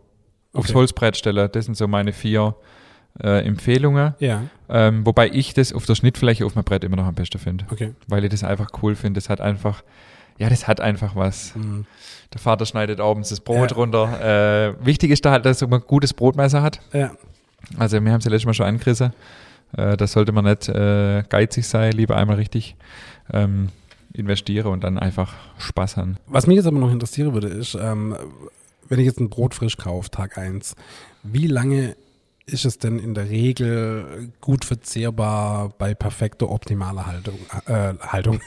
[0.54, 0.78] Aufs Okay.
[0.78, 2.56] Holzbrett stellen, das sind so meine vier
[3.22, 4.14] äh, Empfehlungen.
[4.20, 7.40] Ja, Ähm, wobei ich das auf der Schnittfläche auf meinem Brett immer noch am besten
[7.40, 7.66] finde.
[7.72, 7.94] okay.
[8.08, 9.18] Weil ich das einfach cool finde.
[9.20, 9.84] Das hat einfach,
[10.38, 11.56] ja, das hat einfach was.
[11.56, 11.86] Mhm.
[12.34, 13.78] Der Vater schneidet abends das Brot Ja.
[13.78, 14.70] runter.
[14.80, 16.80] Äh, wichtig ist da halt, dass man ein gutes Brotmesser hat.
[16.94, 17.12] Ja,
[17.78, 19.12] Also wir haben es ja letztes Mal schon angerissen.
[19.76, 22.76] Äh, da sollte man nicht äh, geizig sein, lieber einmal richtig
[23.34, 23.70] ähm,
[24.14, 26.18] investieren und dann einfach Spaß haben.
[26.28, 28.16] Was mich jetzt aber noch interessieren würde, ist, ähm,
[28.88, 30.76] wenn ich jetzt ein Brot frisch kaufe, Tag 1,
[31.24, 31.96] wie lange
[32.50, 37.40] ist es denn in der Regel gut verzehrbar bei perfekter, optimaler Haltung?
[37.66, 38.42] Äh, Haltung.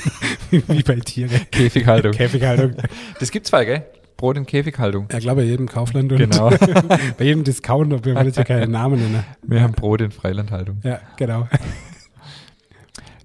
[0.50, 1.46] wie bei Tieren.
[1.50, 2.12] Käfighaltung.
[2.12, 2.74] Käfighaltung.
[3.20, 3.84] das gibt's zwei, gell?
[4.16, 5.06] Brot in Käfighaltung.
[5.12, 6.50] Ja, klar, bei jedem Kaufland und Genau.
[7.18, 9.24] bei jedem Discounter, wir wollen jetzt ja keinen Namen nennen.
[9.42, 10.80] Wir haben Brot in Freilandhaltung.
[10.82, 11.46] Ja, genau.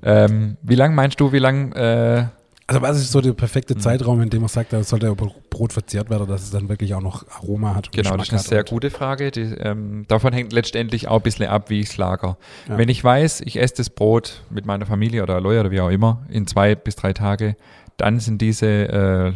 [0.04, 2.28] Ähm, wie lang meinst du, wie lang äh,
[2.74, 3.38] Also was ist so der Mhm.
[3.38, 5.14] perfekte Zeitraum, in dem man sagt, da sollte
[5.50, 7.88] Brot verzehrt werden, dass es dann wirklich auch noch Aroma hat?
[7.88, 9.32] und Genau, das ist Geschmack eine sehr gute Frage.
[9.32, 12.38] Die, ähm, davon hängt letztendlich auch ein bisschen ab, wie ich es lager.
[12.68, 12.78] Ja.
[12.78, 15.90] Wenn ich weiß, ich esse das Brot mit meiner Familie oder Leute oder wie auch
[15.90, 17.56] immer in zwei bis drei Tage,
[17.98, 19.30] dann sind diese äh,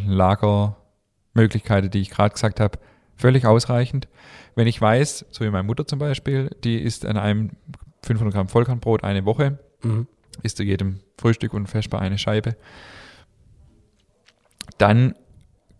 [1.34, 2.78] Lagermöglichkeiten, die ich gerade gesagt habe,
[3.16, 4.08] völlig ausreichend.
[4.54, 7.50] Wenn ich weiß, so wie meine Mutter zum Beispiel, die isst an einem
[8.04, 10.06] 500 Gramm Vollkornbrot eine Woche, Mhm.
[10.42, 12.56] isst zu jedem Frühstück und Vesper eine Scheibe.
[14.78, 15.14] Dann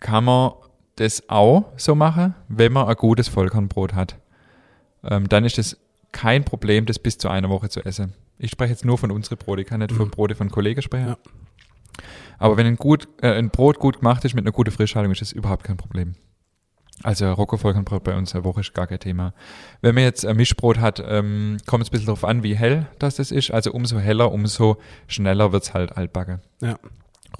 [0.00, 0.52] kann man
[0.96, 4.16] das auch so machen, wenn man ein gutes Vollkornbrot hat.
[5.04, 5.78] Ähm, dann ist es
[6.12, 8.14] kein Problem, das bis zu einer Woche zu essen.
[8.38, 9.96] Ich spreche jetzt nur von unseren Brot, ich kann nicht mhm.
[9.96, 11.08] von Brote von Kollegen sprechen.
[11.08, 11.18] Ja.
[12.38, 15.20] Aber wenn ein, gut, äh, ein Brot gut gemacht ist mit einer guten Frischhaltung, ist
[15.20, 16.14] das überhaupt kein Problem.
[17.02, 19.32] Also Rocco-Vollkornbrot bei uns eine Woche ist gar kein Thema.
[19.80, 22.86] Wenn man jetzt ein Mischbrot hat, ähm, kommt es ein bisschen darauf an, wie hell
[22.98, 23.52] das, das ist.
[23.52, 26.40] Also umso heller, umso schneller wird es halt altbacken.
[26.60, 26.76] Ja.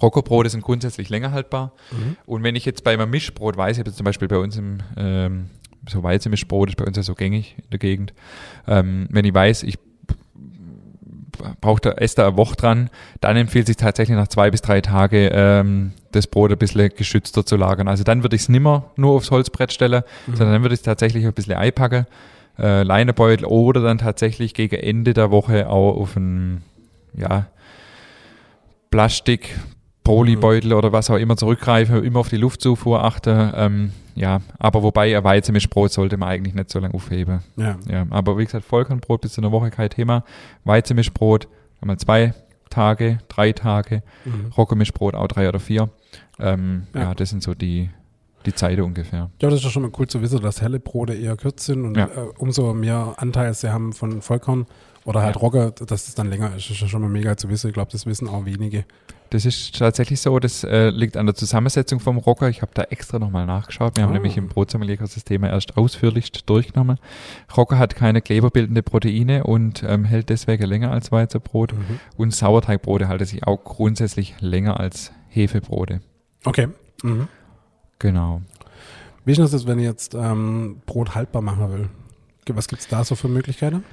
[0.01, 1.73] Rocco-Brote sind grundsätzlich länger haltbar.
[1.91, 2.15] Mhm.
[2.25, 4.57] Und wenn ich jetzt bei einem Mischbrot weiß, ich habe jetzt zum Beispiel bei uns
[4.57, 5.49] im ähm,
[5.87, 8.13] so Weizenmischbrot ist bei uns ja so gängig in der Gegend.
[8.67, 9.77] Ähm, wenn ich weiß, ich
[11.61, 12.89] braucht der Ester eine Woche dran,
[13.21, 17.45] dann empfiehlt sich tatsächlich nach zwei bis drei Tagen ähm, das Brot ein bisschen geschützter
[17.45, 17.87] zu lagern.
[17.87, 20.35] Also dann würde ich es nimmer nur aufs Holzbrett stellen, mhm.
[20.35, 22.05] sondern dann würde ich es tatsächlich ein bisschen einpacken,
[22.57, 26.63] äh, Leinebeutel oder dann tatsächlich gegen Ende der Woche auch auf ein
[27.15, 27.47] ja,
[28.91, 29.55] Plastik,
[30.03, 33.51] Polybeutel oder was auch immer zurückgreifen, immer auf die Luftzufuhr achten.
[33.55, 37.41] Ähm, ja, aber wobei ein Weizenmischbrot sollte man eigentlich nicht so lange aufheben.
[37.55, 37.77] Ja.
[37.87, 38.05] ja.
[38.09, 40.23] Aber wie gesagt, Vollkornbrot bis zu einer Woche kein Thema.
[40.65, 41.47] Weizenmischbrot
[41.79, 42.33] einmal zwei
[42.69, 44.03] Tage, drei Tage.
[44.25, 44.51] Mhm.
[44.57, 45.89] Roggenmischbrot auch drei oder vier.
[46.39, 47.01] Ähm, ja.
[47.01, 47.15] ja.
[47.15, 47.89] das sind so die,
[48.45, 49.29] die Zeit ungefähr.
[49.41, 51.85] Ja, das ist ja schon mal cool zu wissen, dass helle Brote eher kürzer sind
[51.85, 52.05] und ja.
[52.05, 54.65] äh, umso mehr Anteil sie haben von Vollkorn
[55.05, 55.41] oder halt ja.
[55.41, 56.69] Rogge, dass es dann länger ist.
[56.69, 57.67] Das ist ja schon mal mega zu wissen.
[57.67, 58.85] Ich glaube, das wissen auch wenige.
[59.29, 62.49] Das ist tatsächlich so, das äh, liegt an der Zusammensetzung vom Rocker.
[62.49, 63.95] Ich habe da extra nochmal nachgeschaut.
[63.95, 64.07] Wir oh.
[64.07, 66.97] haben nämlich im Brotsommelier-Kurs erst ausführlichst durchgenommen.
[67.55, 71.73] Rocker hat keine kleberbildende Proteine und ähm, hält deswegen länger als Weizenbrot.
[71.73, 71.99] Mhm.
[72.17, 76.01] Und Sauerteigbrote halten sich auch grundsätzlich länger als Hefebrote.
[76.43, 76.69] Okay.
[77.03, 77.27] Mhm.
[77.99, 78.41] Genau.
[79.25, 81.89] Wie ist das, wenn ich jetzt ähm, Brot haltbar machen will?
[82.55, 83.83] Was gibt es da so für Möglichkeiten?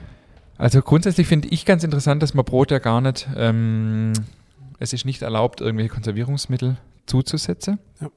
[0.56, 4.14] Also grundsätzlich finde ich ganz interessant, dass man Brot ja gar nicht ähm,
[4.78, 7.78] es ist nicht erlaubt, irgendwelche Konservierungsmittel zuzusetzen.
[8.00, 8.10] Ja.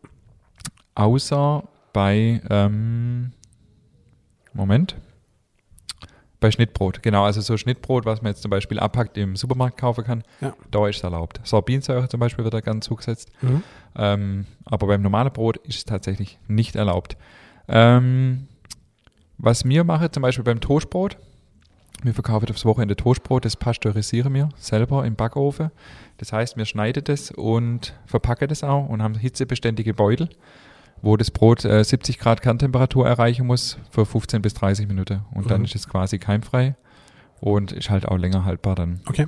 [0.95, 3.31] Außer bei, ähm,
[4.53, 4.95] Moment,
[6.39, 7.03] bei Schnittbrot.
[7.03, 10.53] Genau, also so Schnittbrot, was man jetzt zum Beispiel abpackt im Supermarkt kaufen kann, ja.
[10.71, 11.41] da ist es erlaubt.
[11.43, 13.31] Sorbinsäure zum Beispiel wird da ganz zugesetzt.
[13.41, 13.63] Mhm.
[13.95, 17.17] Ähm, aber beim normalen Brot ist es tatsächlich nicht erlaubt.
[17.67, 18.47] Ähm,
[19.37, 21.17] was mir mache, zum Beispiel beim Toastbrot,
[22.03, 25.71] wir verkaufen das Wochenende Toastbrot, das pasteurisieren wir selber im Backofen.
[26.17, 30.29] Das heißt, wir schneiden das und verpacken das auch und haben hitzebeständige Beutel,
[31.01, 35.21] wo das Brot äh, 70 Grad Kerntemperatur erreichen muss für 15 bis 30 Minuten.
[35.33, 35.49] Und mhm.
[35.49, 36.75] dann ist es quasi keimfrei
[37.39, 39.02] und ist halt auch länger haltbar dann.
[39.08, 39.28] Okay.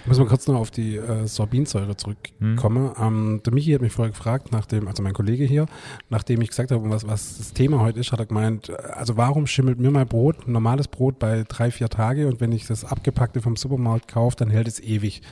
[0.00, 2.92] Ich muss mal kurz noch auf die äh, Sorbinsäure zurückkommen.
[2.96, 3.06] Hm.
[3.06, 5.66] Ähm, der Michi hat mich vorher gefragt, nachdem, also mein Kollege hier,
[6.10, 9.46] nachdem ich gesagt habe, was, was das Thema heute ist, hat er gemeint, also warum
[9.46, 13.40] schimmelt mir mein Brot, normales Brot bei drei, vier Tage und wenn ich das abgepackte
[13.40, 15.22] vom Supermarkt kaufe, dann hält es ewig.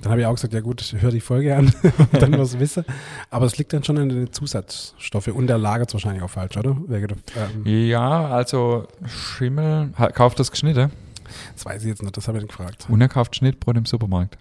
[0.00, 1.72] Dann habe ich auch gesagt, ja gut, hör die Folge an
[2.12, 2.84] dann was wisse.
[3.30, 6.76] Aber es liegt dann schon an den Zusatzstoffe und der lagert wahrscheinlich auch falsch, oder?
[6.90, 10.90] Ähm ja, also Schimmel, kauft das geschnitten?
[11.54, 12.86] Das weiß ich jetzt nicht, das habe ich gefragt.
[12.88, 14.38] Und er kauft Schnittbrot im Supermarkt.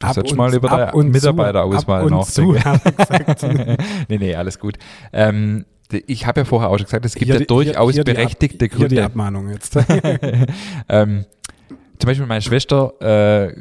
[0.00, 3.76] Du ab solltest mal über deine Mitarbeiterauswahl nachdenken.
[4.08, 4.78] nee, nee, alles gut.
[5.12, 5.64] Ähm,
[6.06, 8.68] ich habe ja vorher auch schon gesagt, es gibt hier ja durchaus hier, hier berechtigte
[8.68, 8.88] Gründe.
[8.88, 9.76] Hier die Abmahnung jetzt.
[10.88, 11.26] ähm,
[12.02, 13.54] zum Beispiel meine Schwester, äh,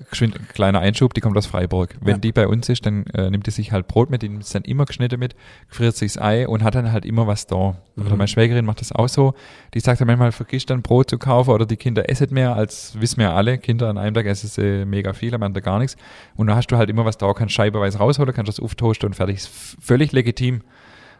[0.53, 1.95] kleiner Einschub, die kommt aus Freiburg.
[2.01, 2.17] Wenn ja.
[2.17, 4.49] die bei uns ist, dann äh, nimmt die sich halt Brot mit, die nimmt es
[4.49, 5.35] dann immer geschnitten mit,
[5.67, 7.77] friert sich das Ei und hat dann halt immer was da.
[7.95, 8.07] Mhm.
[8.07, 9.35] Oder meine Schwägerin macht das auch so.
[9.75, 12.99] Die sagt dann manchmal, vergisst dann Brot zu kaufen oder die Kinder essen mehr, als
[12.99, 13.59] wissen wir ja alle.
[13.59, 15.95] Kinder an einem Tag essen sie mega viel, am anderen gar nichts.
[16.35, 19.13] Und dann hast du halt immer was da, kannst scheibeweise rausholen, kannst das auftoasten und
[19.13, 19.35] fertig.
[19.35, 20.61] Ist völlig legitim.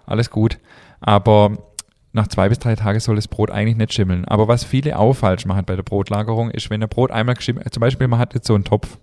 [0.07, 0.57] Alles gut.
[1.01, 1.70] Aber
[2.13, 4.25] nach zwei bis drei Tagen soll das Brot eigentlich nicht schimmeln.
[4.25, 7.73] Aber was viele auch falsch machen bei der Brotlagerung, ist, wenn ein Brot einmal geschimmelt,
[7.73, 8.97] zum Beispiel man hat jetzt so einen Topf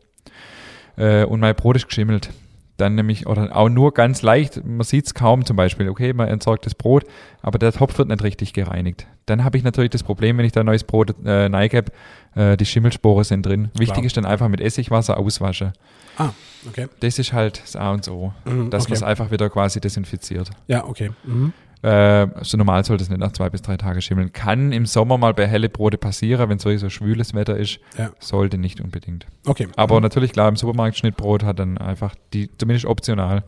[0.97, 2.31] äh, und mein Brot ist geschimmelt,
[2.77, 6.29] dann nämlich, oder auch nur ganz leicht, man sieht es kaum zum Beispiel, okay, man
[6.29, 7.05] entsorgt das Brot,
[7.43, 9.07] aber der Topf wird nicht richtig gereinigt.
[9.27, 11.91] Dann habe ich natürlich das Problem, wenn ich da neues Brot äh, neigebe,
[12.35, 13.71] äh, die Schimmelspore sind drin.
[13.75, 14.07] Wichtig Klar.
[14.07, 15.73] ist dann einfach mit Essigwasser auswaschen.
[16.17, 16.31] Ah,
[16.69, 16.87] okay.
[17.01, 18.93] Das ist halt das A und so, mhm, dass okay.
[18.93, 20.51] man es einfach wieder quasi desinfiziert.
[20.69, 21.11] Ja, okay.
[21.25, 21.53] Mhm.
[21.83, 24.33] Äh, so normal sollte es nicht nach zwei bis drei Tagen schimmeln.
[24.33, 27.79] Kann im Sommer mal bei helle Brote passieren, wenn so schwüles Wetter ist.
[27.97, 28.11] Ja.
[28.19, 29.27] Sollte nicht unbedingt.
[29.47, 29.69] Okay.
[29.77, 33.45] Aber natürlich, klar, im Supermarkt Schnittbrot hat dann einfach die, zumindest optional,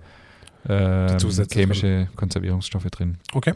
[0.69, 1.17] äh,
[1.53, 3.19] chemische Konservierungsstoffe drin.
[3.33, 3.55] Okay.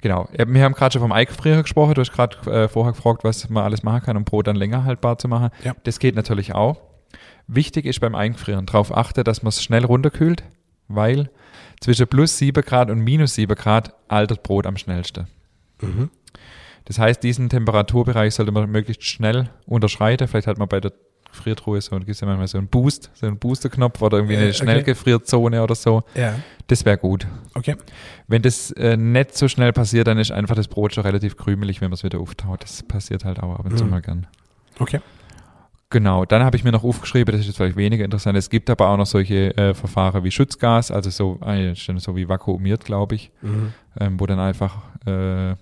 [0.00, 0.28] Genau.
[0.32, 1.94] Wir haben gerade schon vom Eikfrieren gesprochen.
[1.94, 4.84] Du hast gerade äh, vorher gefragt, was man alles machen kann, um Brot dann länger
[4.84, 5.50] haltbar zu machen.
[5.64, 5.74] Ja.
[5.84, 6.80] Das geht natürlich auch.
[7.46, 10.44] Wichtig ist beim Einfrieren darauf achten, dass man es schnell runterkühlt,
[10.88, 11.30] weil
[11.80, 15.26] zwischen plus 7 Grad und minus 7 Grad altert Brot am schnellsten.
[15.80, 16.10] Mhm.
[16.84, 20.26] Das heißt, diesen Temperaturbereich sollte man möglichst schnell unterschreiten.
[20.26, 20.92] Vielleicht hat man bei der
[21.30, 24.38] Gefriertruhe, so, gibt es ja manchmal so einen Boost, so einen Booster-Knopf oder irgendwie Äh,
[24.38, 24.56] eine okay.
[24.56, 26.02] Schnellgefrierzone oder so.
[26.14, 26.36] Ja.
[26.68, 27.26] Das wäre gut.
[27.54, 27.76] Okay.
[28.26, 31.82] Wenn das äh, nicht so schnell passiert, dann ist einfach das Brot schon relativ krümelig,
[31.82, 32.62] wenn man es wieder auftaut.
[32.62, 33.90] Das passiert halt auch ab und zu Mhm.
[33.90, 34.26] mal gern.
[34.78, 35.00] Okay.
[35.90, 38.36] Genau, dann habe ich mir noch aufgeschrieben, das ist jetzt vielleicht weniger interessant.
[38.36, 42.14] Es gibt aber auch noch solche äh, Verfahren wie Schutzgas, also so, äh, schon so
[42.14, 43.72] wie vakuumiert, glaube ich, Mhm.
[43.98, 45.56] ähm, wo dann einfach äh,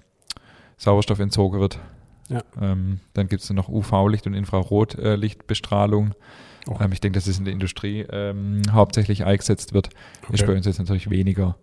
[0.79, 1.79] Sauerstoff entzogen wird.
[2.29, 2.43] Ja.
[2.61, 6.15] Ähm, dann gibt es noch UV-Licht und Infrarotlichtbestrahlung.
[6.69, 6.77] Oh.
[6.81, 9.91] Ähm, ich denke, dass es in der Industrie ähm, hauptsächlich eingesetzt wird.
[10.33, 10.57] Ist bei okay.
[10.57, 11.55] uns jetzt natürlich weniger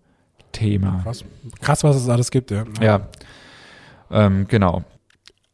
[0.53, 1.01] Thema.
[1.03, 1.25] Krass.
[1.59, 2.63] Krass, was es alles gibt, ja.
[2.81, 3.07] Ja,
[4.09, 4.83] ähm, genau.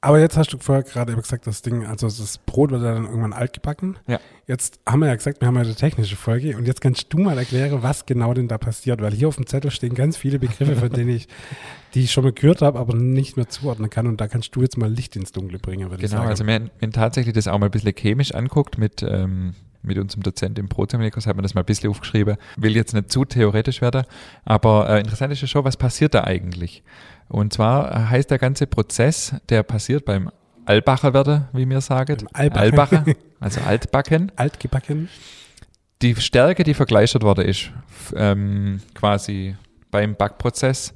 [0.02, 2.94] Aber jetzt hast du vorher gerade eben gesagt, das Ding, also das Brot wird ja
[2.94, 3.98] dann irgendwann alt gebacken.
[4.08, 4.20] Ja.
[4.48, 7.18] Jetzt haben wir ja gesagt, wir haben ja eine technische Folge und jetzt kannst du
[7.18, 10.40] mal erklären, was genau denn da passiert, weil hier auf dem Zettel stehen ganz viele
[10.40, 11.28] Begriffe, von denen ich,
[11.96, 14.62] die ich schon mal gehört habe, aber nicht mehr zuordnen kann und da kannst du
[14.62, 16.30] jetzt mal Licht ins Dunkle bringen, würde ich Genau, sagen.
[16.30, 19.54] also wir haben wir haben tatsächlich das auch mal ein bisschen chemisch anguckt mit, ähm,
[19.82, 22.38] mit unserem Dozent im Proteinmolekurs, hat man das mal ein bisschen aufgeschrieben.
[22.58, 24.04] Will jetzt nicht zu theoretisch werden,
[24.46, 26.84] aber äh, interessant ist ja schon, was passiert da eigentlich?
[27.28, 30.32] Und zwar heißt der ganze Prozess, der passiert beim
[30.66, 32.18] Albacher werden, wie mir sagen.
[32.34, 32.98] Beim Albacher.
[32.98, 34.32] Albacher, also Altbacken.
[34.36, 35.10] Altgebacken.
[36.02, 37.72] Die Stärke, die vergleichert worden ist,
[38.16, 39.56] ähm, quasi
[39.92, 40.94] beim Backprozess,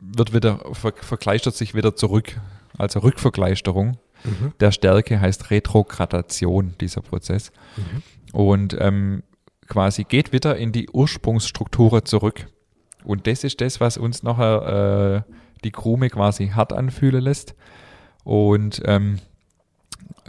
[0.00, 2.38] wird wieder, ver vergleichert sich wieder zurück.
[2.78, 3.96] Also Rückvergleisterung
[4.26, 4.52] Mhm.
[4.60, 7.52] der Stärke heißt Retrogradation, dieser Prozess.
[7.76, 8.02] Mhm.
[8.32, 9.22] Und ähm,
[9.66, 12.46] quasi geht wieder in die Ursprungsstrukturen zurück.
[13.04, 15.32] Und das ist das, was uns nachher äh,
[15.64, 17.54] die Krume quasi hart anfühlen lässt.
[18.24, 19.20] Und ähm,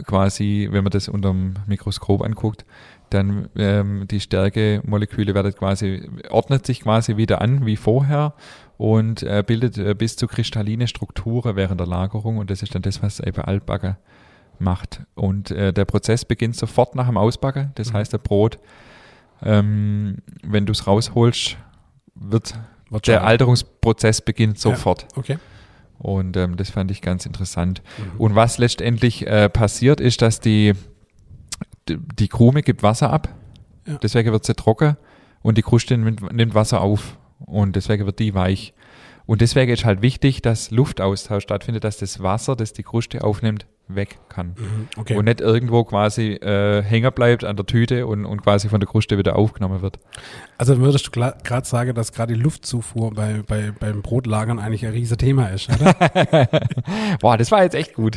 [0.04, 2.64] quasi, wenn man das unter dem Mikroskop anguckt,
[3.10, 8.34] dann ähm, die Stärkemoleküle werden quasi, ordnet sich quasi wieder an wie vorher
[8.78, 12.82] und äh, bildet äh, bis zu kristalline Strukturen während der Lagerung und das ist dann
[12.82, 13.96] das, was eben Altbacken
[14.58, 15.02] macht.
[15.14, 17.96] Und äh, der Prozess beginnt sofort nach dem Ausbacken, das Mhm.
[17.98, 18.58] heißt, der Brot,
[19.42, 21.56] ähm, wenn du es rausholst,
[22.14, 22.54] wird
[23.06, 25.06] der Alterungsprozess beginnt sofort.
[25.14, 25.38] Okay.
[25.98, 27.82] Und ähm, das fand ich ganz interessant.
[27.98, 28.20] Mhm.
[28.20, 30.72] Und was letztendlich äh, passiert, ist, dass die,
[31.88, 33.28] die, die Krume gibt Wasser ab.
[33.86, 33.98] Ja.
[33.98, 34.96] Deswegen wird sie trocken
[35.42, 37.18] und die Kruste nimmt, nimmt Wasser auf.
[37.38, 38.74] Und deswegen wird die weich.
[39.28, 43.66] Und deswegen ist halt wichtig, dass Luftaustausch stattfindet, dass das Wasser, das die Kruste aufnimmt,
[43.86, 44.54] weg kann.
[44.56, 44.88] Mhm.
[44.96, 45.16] Okay.
[45.16, 48.88] Und nicht irgendwo quasi äh, hängen bleibt an der Tüte und, und quasi von der
[48.88, 49.98] Kruste wieder aufgenommen wird.
[50.56, 54.92] Also würdest du gerade sagen, dass gerade die Luftzufuhr bei, bei, beim Brotlagern eigentlich ein
[54.92, 55.92] riesiges Thema ist, oder?
[57.20, 58.16] Boah, das war jetzt echt gut.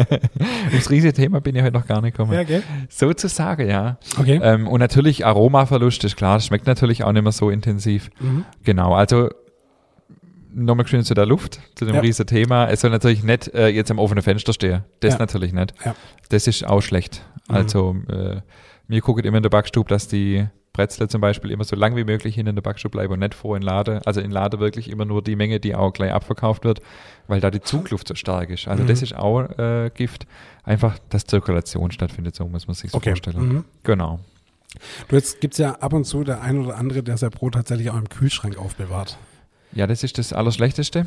[0.70, 2.46] Ums riesige Thema bin ich heute noch gar nicht gekommen.
[2.46, 2.62] gell?
[2.90, 3.96] Sozusagen, ja.
[4.18, 4.38] Okay.
[4.42, 8.10] Ähm, und natürlich Aromaverlust ist klar, schmeckt natürlich auch nicht mehr so intensiv.
[8.20, 8.44] Mhm.
[8.64, 9.30] Genau, also
[10.54, 12.00] nochmal schön zu der Luft, zu dem Ja.
[12.00, 12.68] riesen Thema.
[12.68, 14.84] Es soll natürlich nicht äh, jetzt am offenen Fenster stehen.
[15.00, 15.18] Das Ja.
[15.18, 15.74] natürlich nicht.
[15.84, 15.94] Ja.
[16.28, 17.22] Das ist auch schlecht.
[17.48, 17.54] Mhm.
[17.54, 18.40] Also äh,
[18.88, 22.04] mir guckt immer in der Backstube, dass die Brezel zum Beispiel immer so lang wie
[22.04, 24.00] möglich hin in der Backstube bleiben und nicht vor in Lade.
[24.06, 26.80] Also in Lade wirklich immer nur die Menge, die auch gleich abverkauft wird,
[27.28, 28.68] weil da die Zugluft so stark ist.
[28.68, 28.86] Also Mhm.
[28.88, 30.26] das ist auch äh, Gift.
[30.64, 33.10] Einfach, dass Zirkulation stattfindet, so muss man sich Okay.
[33.10, 33.48] vorstellen.
[33.48, 33.64] Mhm.
[33.82, 34.20] Genau.
[35.08, 37.52] Du, jetzt gibt es ja ab und zu der ein oder andere, der sein Brot
[37.54, 39.18] tatsächlich auch im Kühlschrank aufbewahrt.
[39.74, 41.06] Ja, das ist das Allerschlechteste.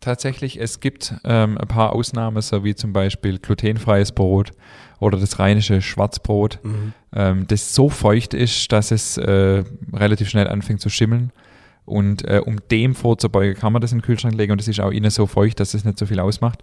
[0.00, 4.52] Tatsächlich, es gibt ähm, ein paar Ausnahmen, so wie zum Beispiel glutenfreies Brot
[4.98, 6.92] oder das rheinische Schwarzbrot, Mhm.
[7.14, 11.32] ähm, das so feucht ist, dass es äh, relativ schnell anfängt zu schimmeln.
[11.84, 14.80] Und äh, um dem vorzubeugen, kann man das in den Kühlschrank legen und es ist
[14.80, 16.62] auch innen so feucht, dass es nicht so viel ausmacht.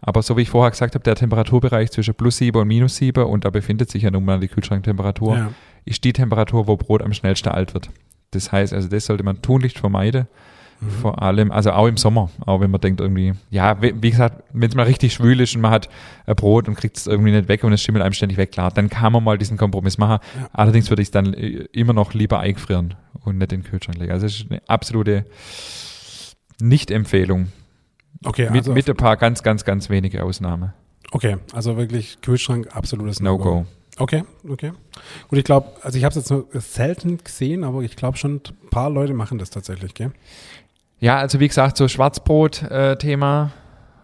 [0.00, 3.24] Aber so wie ich vorher gesagt habe, der Temperaturbereich zwischen plus 7 und minus 7
[3.24, 5.50] und da befindet sich ja nun mal die Kühlschranktemperatur, Ja.
[5.84, 7.88] ist die Temperatur, wo Brot am schnellsten alt wird.
[8.34, 10.26] Das heißt, also das sollte man tunlichst vermeiden.
[10.80, 10.90] Mhm.
[10.90, 14.42] Vor allem, also auch im Sommer, auch wenn man denkt irgendwie, ja, wie, wie gesagt,
[14.52, 15.88] wenn es mal richtig schwül ist und man hat
[16.26, 18.70] ein Brot und kriegt es irgendwie nicht weg und es schimmelt einem ständig weg, klar,
[18.70, 20.18] dann kann man mal diesen Kompromiss machen.
[20.38, 20.48] Ja.
[20.52, 23.98] Allerdings würde ich es dann äh, immer noch lieber eingefrieren und nicht in den Kühlschrank
[23.98, 24.12] legen.
[24.12, 25.24] Also es ist eine absolute
[26.60, 27.48] Nicht-Empfehlung.
[28.24, 30.72] Okay, mit, also, mit ein paar ganz, ganz, ganz wenige Ausnahmen.
[31.12, 33.44] okay, also wirklich Kühlschrank absolutes No-Go.
[33.44, 33.66] No-Go.
[33.98, 34.72] Okay, okay.
[35.28, 38.36] Gut, ich glaube, also ich habe es jetzt nur selten gesehen, aber ich glaube schon,
[38.62, 40.10] ein paar Leute machen das tatsächlich, gell?
[40.98, 43.52] Ja, also wie gesagt, so Schwarzbrot-Thema,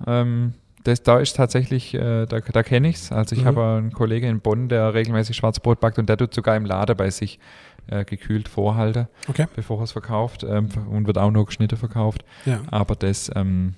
[0.07, 3.13] ähm, das, da ist tatsächlich, äh, da, da kenne ich es.
[3.13, 3.47] Also ich Mhm.
[3.47, 6.95] habe einen Kollegen in Bonn, der regelmäßig Schwarzbrot backt und der tut sogar im Lader
[6.95, 7.39] bei sich
[7.87, 9.47] äh, gekühlt vorhalten, Okay.
[9.57, 12.25] bevor er es verkauft ähm, und wird auch nur geschnitten verkauft.
[12.47, 12.63] Ja.
[12.71, 13.75] Aber das, ähm,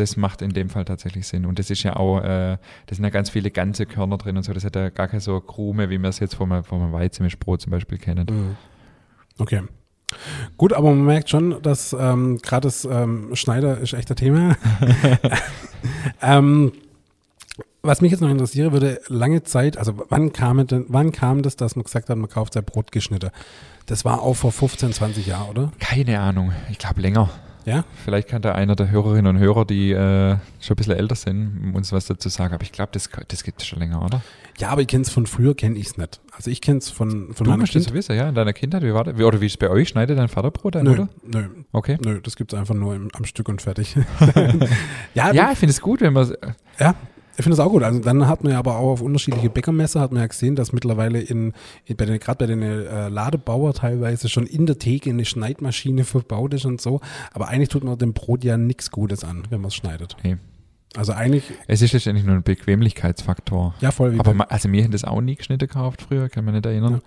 [0.00, 1.46] das macht in dem Fall tatsächlich Sinn.
[1.46, 4.42] Und das ist ja auch, äh, das sind ja ganz viele ganze Körner drin und
[4.42, 4.52] so.
[4.52, 7.70] Das hat ja gar keine so Krume, wie wir es jetzt vom, vom Weizenmischbrot zum
[7.70, 8.26] Beispiel kennen.
[8.28, 8.56] Mhm.
[9.38, 9.62] Okay.
[10.56, 14.56] Gut, aber man merkt schon, dass ähm, gerade das ähm, Schneider ist echt ein Thema.
[16.22, 16.72] ähm,
[17.82, 21.56] was mich jetzt noch interessieren würde, lange Zeit, also wann kam, denn, wann kam das,
[21.56, 23.30] dass man gesagt hat, man kauft sein Brot geschnitten?
[23.86, 25.72] Das war auch vor 15, 20 Jahren, oder?
[25.78, 26.52] Keine Ahnung.
[26.70, 27.30] Ich glaube länger.
[27.64, 27.84] Ja?
[28.04, 31.72] Vielleicht kann da einer der Hörerinnen und Hörer, die äh, schon ein bisschen älter sind,
[31.74, 32.54] uns was dazu sagen.
[32.54, 34.22] Aber ich glaube, das, das gibt es schon länger, oder?
[34.58, 36.20] Ja, aber ich kenne es von früher, kenne ich es nicht.
[36.32, 38.28] Also ich kenne es von, von Du meiner musst das wissen, ja?
[38.28, 39.16] In deiner Kindheit, wie war das?
[39.18, 39.88] Wie, oder wie ist es bei euch?
[39.88, 41.08] Schneidet dein Vater Brot ein, Nö, oder?
[41.24, 41.96] nö, Okay.
[42.04, 43.96] nö, das gibt es einfach nur im, am Stück und fertig.
[45.14, 46.32] ja, Ja, ich finde es gut, wenn man.
[46.78, 46.94] Ja,
[47.40, 47.82] ich finde das auch gut.
[47.82, 50.72] Also dann hat man ja aber auch auf unterschiedliche Bäckermesser hat man ja gesehen, dass
[50.72, 51.52] mittlerweile in,
[51.84, 56.04] in bei den, gerade bei den äh, Ladebauer teilweise schon in der Theke eine Schneidmaschine
[56.04, 57.00] verbaut ist und so.
[57.32, 60.16] Aber eigentlich tut man dem Brot ja nichts Gutes an, wenn man es schneidet.
[60.22, 60.36] Nee.
[60.96, 63.74] Also eigentlich, Es ist letztendlich nur ein Bequemlichkeitsfaktor.
[63.80, 66.28] ja voll wie Aber bei- ma- also wir haben das auch nie geschnitten gekauft früher,
[66.28, 67.00] kann man nicht erinnern.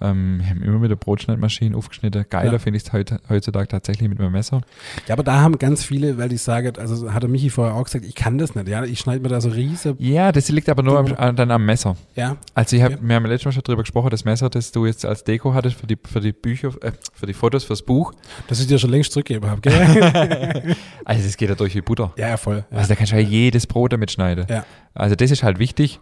[0.00, 2.24] Ähm, wir haben immer mit der Brotschneidmaschine aufgeschnitten.
[2.30, 2.58] Geiler Ja.
[2.58, 4.62] finde ich es heute, heutzutage tatsächlich mit meinem Messer.
[5.06, 7.84] ja, aber da haben ganz viele, weil die sagen, also hat der Michi vorher auch
[7.84, 8.68] gesagt, ich kann das nicht.
[8.68, 11.50] Ja, ich schneide mir da so riese, Ja, das liegt aber nur am, an- dann
[11.50, 11.96] am Messer.
[12.16, 12.98] ja, Also ich hab, Ja.
[13.02, 15.76] wir haben letztes Mal schon drüber gesprochen, das Messer, das du jetzt als Deko hattest
[15.78, 18.14] für die, für die Bücher, äh, für die Fotos fürs Buch.
[18.48, 20.74] dass ich dir schon längst zurückgegeben habe, gell?
[21.04, 22.12] Also das geht ja durch wie Butter.
[22.16, 22.64] ja, voll.
[22.70, 22.76] Ja.
[22.78, 24.46] Also da kannst du ja jedes Brot damit schneiden.
[24.48, 24.64] Ja.
[24.94, 26.00] Also das ist halt wichtig.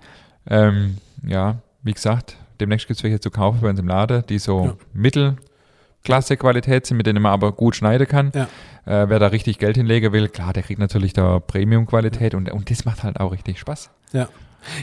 [0.49, 4.39] Ähm, ja, wie gesagt, demnächst gibt es welche zu kaufen bei uns im Laden, die
[4.39, 4.75] so Ja.
[4.93, 8.33] Mittelklasse Qualität sind, mit denen man aber gut schneiden kann.
[8.35, 8.45] Ja.
[8.87, 12.71] Äh, wer da richtig Geld hinlegen will, klar, der kriegt natürlich da Premium-Qualität und, und
[12.71, 13.91] das macht halt auch richtig Spaß.
[14.13, 14.29] Ja.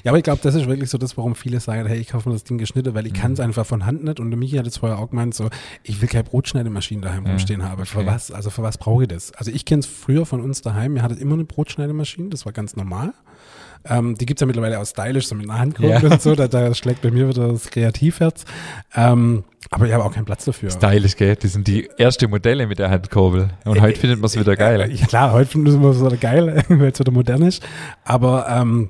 [0.03, 2.27] Ja, aber ich glaube, das ist wirklich so das, warum viele sagen, hey, ich kaufe
[2.29, 3.17] mir das Ding geschnitten, weil ich Mhm.
[3.17, 4.19] kann es einfach von Hand nicht.
[4.19, 5.49] Und Michi hat es vorher auch gemeint, so,
[5.83, 7.85] ich will keine Brotschneidemaschine daheim Ja, rumstehen haben.
[7.85, 8.07] Für okay.
[8.07, 8.31] was?
[8.31, 9.33] Also für was brauche ich das?
[9.33, 12.53] Also ich kenne es früher von uns daheim, wir hatten immer eine Brotschneidemaschine, das war
[12.53, 13.13] ganz normal.
[13.85, 16.11] Ähm, die gibt es ja mittlerweile auch stylisch, so mit einer Handkurbel Ja.
[16.11, 18.45] und so, da, da schlägt bei mir wieder das Kreativherz.
[18.95, 20.69] Ähm, aber ich habe auch keinen Platz dafür.
[20.69, 21.35] Stylisch, gell?
[21.35, 23.49] Das sind die ersten Modelle mit der Handkurbel.
[23.65, 24.81] Und heute findet man es wieder geil.
[24.81, 27.61] Äh, Ja, klar, heute finden wir es wieder geil, weil es wieder modern ist.
[28.05, 28.89] Aber ähm,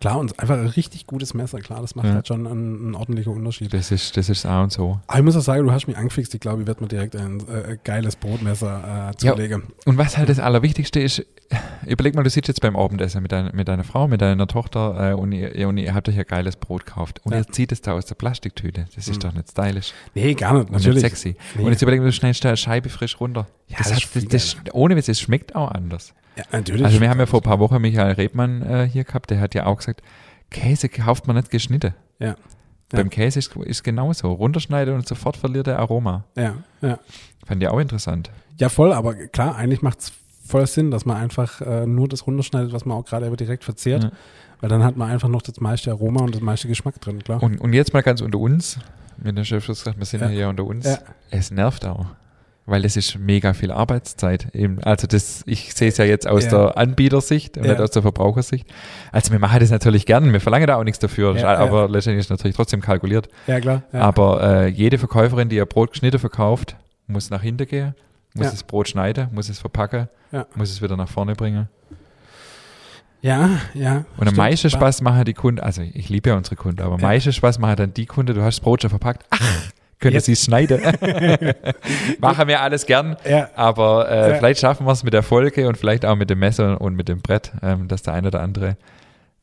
[0.00, 2.14] klar, und einfach ein richtig gutes Messer, klar, das macht Ja.
[2.14, 3.72] halt schon einen, einen ordentlichen Unterschied.
[3.72, 5.00] Das ist, das ist A und so.
[5.06, 6.34] Aber ich muss auch sagen, du hast mich angefixt.
[6.34, 9.32] Ich glaube, ich werde mir direkt ein äh, geiles Brotmesser äh, Ja.
[9.34, 9.62] zulegen.
[9.86, 11.24] Und was halt das Allerwichtigste ist,
[11.86, 15.10] überleg mal, du sitzt jetzt beim Abendessen mit, dein, mit deiner Frau, mit deiner Tochter
[15.10, 17.20] äh, und, ihr, und ihr habt euch ein geiles Brot gekauft.
[17.24, 17.38] Und Ja.
[17.38, 18.86] ihr zieht es da aus der Plastiktüte.
[18.94, 19.20] Das ist Mhm.
[19.20, 21.02] doch nicht stylisch Nee, gar nicht, und natürlich.
[21.02, 21.36] nicht sexy.
[21.56, 21.64] Nee.
[21.64, 23.46] Und jetzt überleg mal, du schneidest da eine Scheibe frisch runter.
[23.68, 26.12] Ja, das das hat, das, das, ohne Witz, es schmeckt auch anders.
[26.38, 26.84] Ja, natürlich.
[26.84, 29.54] Also wir haben ja vor ein paar Wochen Michael Rebmann äh, hier gehabt, der hat
[29.54, 30.02] ja auch gesagt,
[30.50, 31.94] Käse kauft man nicht geschnitten.
[32.20, 32.36] Ja.
[32.90, 34.32] Beim Käse ist es genauso.
[34.32, 36.24] Runterschneiden und sofort verliert der Aroma.
[36.36, 36.98] ja, ja.
[37.44, 38.30] Fand ich auch interessant.
[38.58, 40.12] ja, voll, aber klar, eigentlich macht es
[40.46, 44.04] voll Sinn, dass man einfach äh, nur das runterschneidet, was man auch gerade direkt verzehrt.
[44.04, 44.12] Ja.
[44.60, 47.42] Weil dann hat man einfach noch das meiste Aroma und das meiste Geschmack drin, klar.
[47.42, 48.78] Und, und jetzt mal ganz unter uns,
[49.16, 50.86] wenn der Chef schon sagt, wir sind ja, hier unter uns,
[51.30, 52.06] es nervt auch.
[52.70, 54.54] Weil es ist mega viel Arbeitszeit.
[54.54, 54.82] Eben.
[54.82, 56.50] Also das, ich sehe es ja jetzt aus Ja.
[56.50, 57.72] der Anbietersicht und Ja.
[57.72, 58.68] nicht aus der Verbrauchersicht.
[59.10, 62.26] Also wir machen das natürlich gern, wir verlangen da auch nichts dafür, Ja, aber letztendlich
[62.26, 63.28] ist natürlich trotzdem kalkuliert.
[63.46, 63.82] ja, klar.
[63.92, 66.76] Aber äh, jede Verkäuferin, die ihr Brot geschnitten verkauft,
[67.06, 67.94] muss nach hinten gehen,
[68.34, 70.08] muss das Brot schneiden, muss es verpacken,
[70.54, 71.68] muss es wieder nach vorne bringen.
[73.22, 74.04] ja, ja.
[74.18, 77.00] Und am meisten Spaß machen die Kunden, also ich liebe ja unsere Kunden, aber am
[77.00, 79.40] meisten Spaß machen dann die Kunden, du hast das Brot schon verpackt, ach,
[79.98, 80.26] können Jetzt.
[80.26, 80.80] Sie es schneiden?
[82.20, 84.34] machen wir alles gern, Ja, aber äh, Ja.
[84.36, 87.08] vielleicht schaffen wir es mit der Folge und vielleicht auch mit dem Messer und mit
[87.08, 88.76] dem Brett, ähm, dass der eine oder andere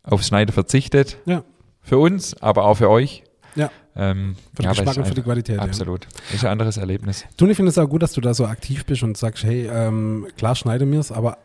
[0.03, 1.17] aufs Schneiden verzichtet.
[1.25, 1.43] Ja.
[1.81, 3.23] Für uns, aber auch für euch.
[3.55, 3.69] Ja.
[3.95, 5.57] Ähm, für den ja, Geschmack es und für die Qualität.
[5.57, 5.61] Ja.
[5.63, 6.07] Absolut.
[6.33, 7.25] Ist ein anderes Erlebnis.
[7.37, 9.67] Du, ich finde es auch gut, dass du da so aktiv bist und sagst, hey,
[9.71, 11.37] ähm, klar schneide mir es, aber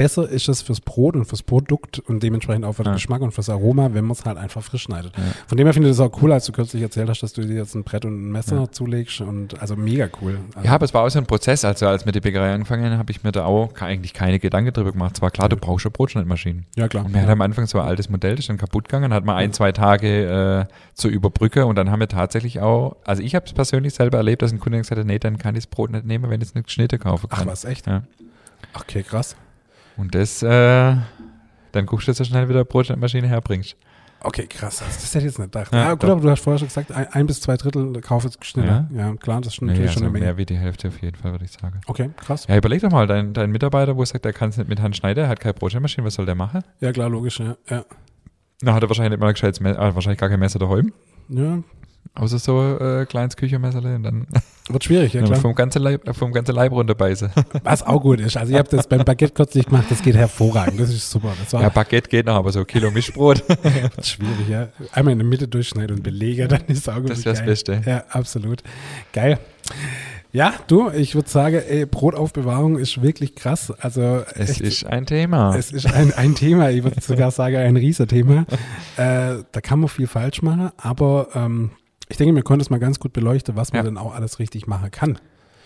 [0.00, 2.94] besser ist es fürs Brot und fürs Produkt und dementsprechend auch für den Ja.
[2.94, 5.12] Geschmack und fürs Aroma, wenn man es halt einfach frisch schneidet.
[5.16, 5.22] Ja.
[5.46, 7.42] Von dem her finde ich das auch cool, als du kürzlich erzählt hast, dass du
[7.42, 8.70] dir jetzt ein Brett und ein Messer Ja.
[8.72, 10.38] zulegst und also mega cool.
[10.54, 11.64] Also, Ja, aber es war auch so ein Prozess.
[11.66, 14.72] Also als mit der Bäckerei angefangen habe, habe ich mir da auch eigentlich keine Gedanken
[14.72, 15.18] drüber gemacht.
[15.18, 16.64] Zwar klar, du brauchst schon Brotschneidmaschinen.
[16.76, 17.04] ja klar.
[17.04, 17.34] Und wir hatten ja.
[17.34, 19.72] am Anfang so ein altes Modell, das ist dann kaputt gegangen, hat man ein, zwei
[19.72, 23.92] Tage äh, zu überbrücken und dann haben wir tatsächlich auch, also ich habe es persönlich
[23.92, 26.30] selber erlebt, dass ein Kunde gesagt hat, nee, dann kann ich das Brot nicht nehmen,
[26.30, 27.86] wenn ich es nicht geschnitten kaufen Ach was, echt?
[27.86, 28.02] Ja.
[28.74, 29.36] Okay, krass.
[30.00, 30.96] Und das, äh,
[31.72, 33.76] dann guckst du, dass du schnell wieder eine Brotschneidmaschine herbringst.
[34.22, 34.78] Okay, krass.
[34.80, 35.72] Das, das hätte ich jetzt nicht gedacht.
[35.72, 36.10] Ja, Ja, gut, doch.
[36.10, 38.88] aber du hast vorher schon gesagt, ein, ein bis zwei Drittel Kauf ist geschnitten.
[38.94, 39.14] Ja.
[39.16, 40.24] klar, das ist Nee, natürlich also schon eine Menge.
[40.26, 41.80] mehr wie die Hälfte auf jeden Fall, würde ich sagen.
[41.86, 42.46] Okay, krass.
[42.46, 44.96] Ja, überleg doch mal, dein, dein Mitarbeiter, wo sagt, er kann es nicht mit Hand
[44.96, 46.62] schneiden, er hat keine Brotschneidmaschine, was soll der machen?
[46.80, 47.56] Ja, klar, logisch, ja.
[47.70, 47.84] Ja,
[48.62, 50.92] Na, hat er wahrscheinlich nicht mal ein gescheites Messer, ah, wahrscheinlich gar kein Messer daheim,
[51.28, 51.62] ja
[52.14, 54.26] außer so äh, kleines Küchenmesserle und dann
[54.68, 55.38] wird schwierig, ja klar.
[55.40, 57.30] vom ganzen Leib, vom ganzen Leib runterbeißen.
[57.64, 58.36] Was auch gut ist.
[58.36, 60.80] Also ich habe das beim Baguette kürzlich gemacht, das geht hervorragend.
[60.80, 61.32] Das ist super.
[61.42, 63.44] Das Ja, Baguette geht noch, aber so ein Kilo Mischbrot,
[64.02, 64.68] schwierig, ja.
[64.92, 67.10] Einmal in der Mitte durchschneiden und belege, dann ist es auch gut.
[67.10, 67.44] das wäre das.
[67.44, 67.82] Beste.
[67.86, 68.62] Ja, absolut.
[69.12, 69.38] Geil.
[70.32, 73.72] Ja, du, ich würde sagen, ey, Brotaufbewahrung ist wirklich krass.
[73.80, 75.56] Also Es echt, ist ein Thema.
[75.56, 78.46] es ist ein, ein Thema, ich würde sogar sagen, ein Riesenthema.
[78.96, 81.70] Äh, da kann man viel falsch machen, aber ähm,
[82.10, 83.82] ich denke, wir konnten es mal ganz gut beleuchten, was man Ja.
[83.84, 85.18] denn auch alles richtig machen kann.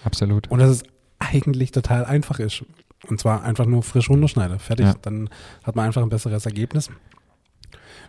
[0.04, 0.48] Absolut.
[0.50, 0.84] Und dass es
[1.18, 2.64] eigentlich total einfach ist.
[3.08, 4.58] Und zwar einfach nur frisch runterschneiden.
[4.58, 4.86] Fertig.
[4.86, 4.94] Ja.
[5.02, 5.28] Dann
[5.62, 6.90] hat man einfach ein besseres Ergebnis.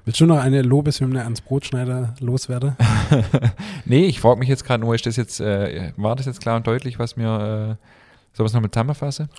[0.05, 2.75] Willst du noch eine Lobeshymne ans Brotschneider loswerden?
[3.85, 6.55] Nee, ich frage mich jetzt gerade nur, ist das jetzt, äh, war das jetzt klar
[6.57, 7.85] und deutlich, was mir, äh,
[8.33, 9.29] soll wir es nochmal zusammenfassen?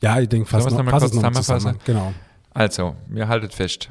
[0.00, 1.58] Ja, ich denke, fast noch, noch kurz zusammenfassen?
[1.58, 1.78] zusammen.
[1.84, 2.14] Genau.
[2.54, 3.90] Also, mir haltet fest.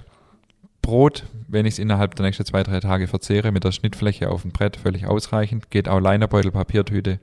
[0.86, 4.44] Brot, wenn ich es innerhalb der nächsten zwei, drei Tage verzehre, mit der Schnittfläche auf
[4.44, 5.72] dem Brett völlig ausreichend.
[5.72, 7.20] Geht auch Leinerbeutel, Papiertüte,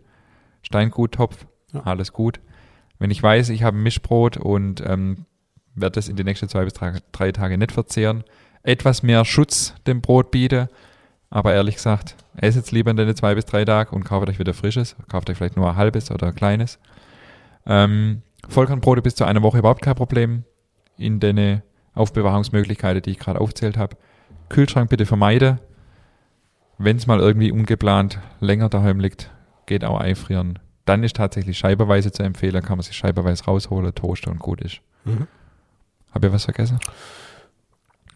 [0.63, 1.83] Steinguttopf, Ja.
[1.85, 2.41] alles gut.
[2.99, 5.27] Wenn ich weiß, ich habe ein Mischbrot und ähm,
[5.75, 8.25] werde das in die nächsten zwei bis drei, drei Tage nicht verzehren,
[8.65, 10.69] etwas mehr Schutz dem Brot biete,
[11.31, 14.39] aber ehrlich gesagt, esst jetzt lieber in den zwei bis drei Tagen und kauft euch
[14.39, 16.79] wieder frisches, kauft euch vielleicht nur ein halbes oder ein kleines.
[17.65, 20.45] Ähm, Vollkornbrote bis zu einer Woche überhaupt kein Problem
[20.99, 21.63] in den
[21.95, 23.97] Aufbewahrungsmöglichkeiten, die ich gerade aufzählt habe.
[24.49, 25.59] Kühlschrank bitte vermeide.
[26.79, 29.31] Wenn es mal irgendwie ungeplant länger daheim liegt,
[29.67, 30.59] geht auch einfrieren.
[30.85, 34.81] Dann ist tatsächlich scheibeweise zu empfehlen, kann man sich scheibeweise rausholen, toasten und gut ist.
[35.05, 35.29] Mhm.
[36.13, 36.79] Habe ich was vergessen?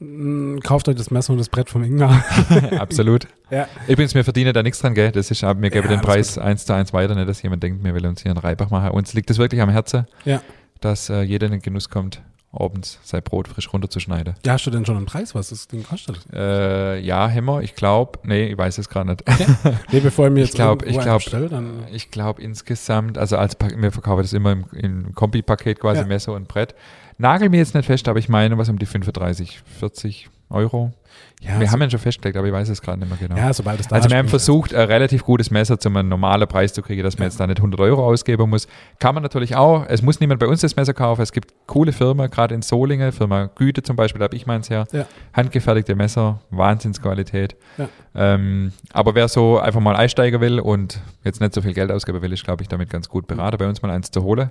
[0.00, 2.22] Mm, Kauft euch das Messer und das Brett vom Ingmar.
[2.78, 3.26] Absolut.
[3.48, 3.68] Ja.
[3.86, 5.12] Übrigens, wir verdienen da nichts dran, gell?
[5.12, 7.84] Das ist, mir gebe Ja, den Preis eins zu eins weiter, nicht, dass jemand denkt,
[7.84, 8.90] wir will uns hier einen Reibach machen.
[8.90, 10.42] Uns liegt es wirklich am Herzen, Ja.
[10.80, 12.22] dass äh, jeder in den Genuss kommt,
[12.58, 14.34] abends sein Brot frisch runterzuschneiden.
[14.44, 16.18] Ja, hast du denn schon einen Preis, was das Ding kostet?
[16.32, 19.22] Äh, ja, Hämmer, ich glaube, nee, ich weiß es gerade nicht.
[19.92, 23.18] Nee, bevor ich mir Ich jetzt glaub- irgendwo ich glaub- bestelle, dann Ich glaube insgesamt,
[23.18, 26.06] also als wir verkaufen das immer im, im Kombi-Paket quasi, Ja.
[26.06, 26.74] Messer und Brett.
[27.18, 30.92] Nagel mir jetzt nicht fest, aber ich meine was um die 35, 40 Euro.
[31.40, 33.36] ja, wir so, haben ihn schon festgelegt, aber ich weiß es gerade nicht mehr genau.
[33.40, 36.46] ja, sobald es da also wir haben versucht, ein relativ gutes Messer zu einem normalen
[36.46, 37.28] Preis zu kriegen, dass man Ja.
[37.28, 38.68] jetzt da nicht 100 Euro ausgeben muss.
[39.00, 39.84] Kann man natürlich auch.
[39.88, 41.22] Es muss niemand bei uns das Messer kaufen.
[41.22, 44.70] Es gibt coole Firmen, gerade in Solingen, Firma Güte zum Beispiel, da habe ich meins
[44.70, 44.86] her.
[44.92, 45.06] Ja.
[45.32, 47.56] Handgefertigte Messer, Wahnsinnsqualität.
[47.78, 47.88] Ja.
[48.14, 52.22] Ähm, aber wer so einfach mal einsteigen will und jetzt nicht so viel Geld ausgeben
[52.22, 54.50] will, ist, glaube ich, damit ganz gut beraten, bei uns mal eins zu holen.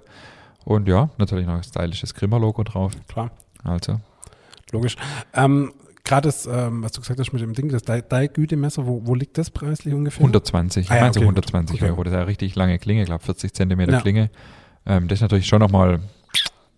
[0.66, 2.92] Und ja, natürlich noch ein stylisches Grimmer-Logo drauf.
[3.08, 3.30] Klar,
[3.64, 4.00] Also,
[4.72, 4.96] logisch.
[5.34, 5.72] Ähm,
[6.06, 9.38] Gerade das, ähm, was du gesagt hast mit dem Ding, das Dai-Gütemesser, wo, wo liegt
[9.38, 10.22] das preislich ungefähr?
[10.22, 11.26] 120, Ah ja, ich meine so okay.
[11.26, 11.90] 120 Okay.
[11.92, 12.04] Euro.
[12.04, 14.02] Das ist eine richtig lange Klinge, ich glaube 40 Zentimeter Ja.
[14.02, 14.30] Klinge.
[14.86, 16.00] Ähm, das ist natürlich schon nochmal,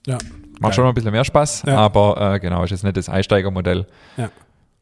[0.08, 0.14] Ja.
[0.16, 0.74] macht Geil.
[0.74, 1.78] schon noch ein bisschen mehr Spaß, Ja.
[1.78, 3.86] aber äh, genau, ist jetzt nicht das Einsteigermodell.
[4.16, 4.30] Ja.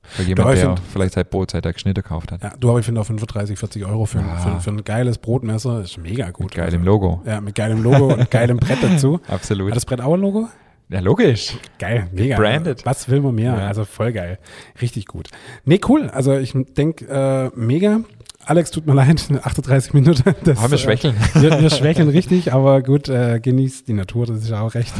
[0.07, 2.43] Für jemand, Ja, ich der find- vielleicht seit Brotzeit der geschnitten gekauft hat.
[2.43, 4.37] Ja, du, aber ich finde auch 35, 40 Euro für, ein- Ah.
[4.37, 6.51] für, für ein geiles Brotmesser ist mega gut.
[6.53, 7.21] Geil im Also, Logo.
[7.25, 9.19] Ja, mit geilem Logo und geilem Brett dazu.
[9.27, 9.71] Absolut.
[9.71, 10.47] Hat das Brett auch ein Logo?
[10.89, 11.57] Ja, logisch.
[11.79, 12.38] Geil, mega.
[12.38, 12.86] Branded.
[12.86, 13.53] Was will man mehr?
[13.57, 13.67] Ja.
[13.67, 14.38] Also voll geil.
[14.81, 15.29] Richtig gut.
[15.65, 16.09] Nee, cool.
[16.09, 18.01] Also ich denke, äh, mega.
[18.47, 20.21] Alex, tut mir leid, 38 Minuten.
[20.43, 21.15] Das, Haben wir schwächeln.
[21.33, 24.75] Äh, wir, wir schwächeln richtig, aber gut, äh, genießt die Natur, das ist ja auch
[24.75, 24.93] recht.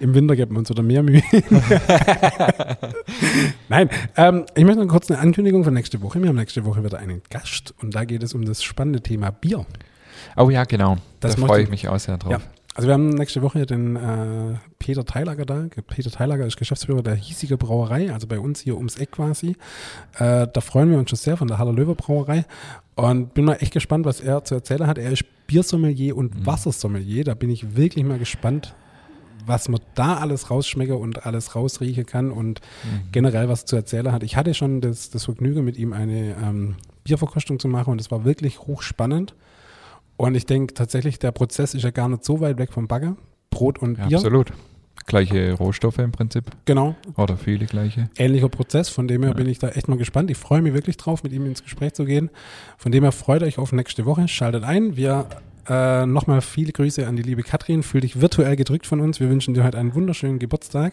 [0.00, 1.22] Im Winter gibt man uns wieder mehr Mühe.
[3.70, 6.20] Nein, ähm, ich möchte noch kurz eine Ankündigung für nächste Woche.
[6.20, 9.30] Wir haben nächste Woche wieder einen Gast und da geht es um das spannende Thema
[9.30, 9.64] Bier.
[10.36, 10.98] Oh ja, genau.
[11.20, 12.32] Das da freue ich- ich mich auch sehr drauf.
[12.32, 12.38] Ja.
[12.80, 15.66] Also wir haben nächste Woche den äh, Peter Teilager da.
[15.86, 19.48] Peter Teilager ist Geschäftsführer der hiesigen Brauerei, also bei uns hier ums Eck quasi.
[20.18, 22.46] Äh, da freuen wir uns schon sehr von der Haller Löwe Brauerei.
[22.94, 24.96] Und bin mal echt gespannt, was er zu erzählen hat.
[24.96, 27.24] Er ist Biersommelier und Wassersommelier.
[27.24, 28.74] Da bin ich wirklich mal gespannt,
[29.44, 32.62] was man da alles rausschmecken und alles rausriechen kann und
[33.12, 34.22] generell was zu erzählen hat.
[34.22, 38.10] Ich hatte schon das, das Vergnügen, mit ihm eine ähm, Bierverkostung zu machen und es
[38.10, 39.34] war wirklich hochspannend.
[40.20, 43.16] Und ich denke tatsächlich, der Prozess ist ja gar nicht so weit weg vom Bagger.
[43.48, 44.18] Brot und Ja, Bier.
[44.18, 44.52] absolut.
[45.06, 46.44] Gleiche Rohstoffe im Prinzip.
[46.66, 48.10] Genau, Oder viele gleiche.
[48.18, 48.90] ähnlicher Prozess.
[48.90, 49.36] Von dem her Ja.
[49.36, 50.30] bin ich da echt mal gespannt.
[50.30, 52.28] Ich freue mich wirklich drauf, mit ihm ins Gespräch zu gehen.
[52.76, 54.28] Von dem her freut euch auf nächste Woche.
[54.28, 54.94] Schaltet ein.
[54.94, 55.24] Wir
[55.70, 57.82] äh, nochmal viele Grüße an die liebe Katrin.
[57.82, 59.20] Fühl dich virtuell gedrückt von uns.
[59.20, 60.92] Wir wünschen dir heute einen wunderschönen Geburtstag.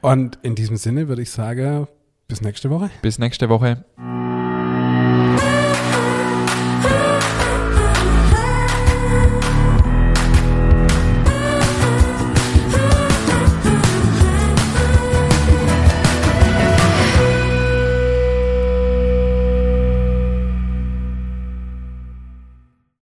[0.00, 1.86] Und in diesem Sinne würde ich sagen,
[2.26, 2.90] bis nächste Woche.
[3.00, 3.84] Bis nächste Woche.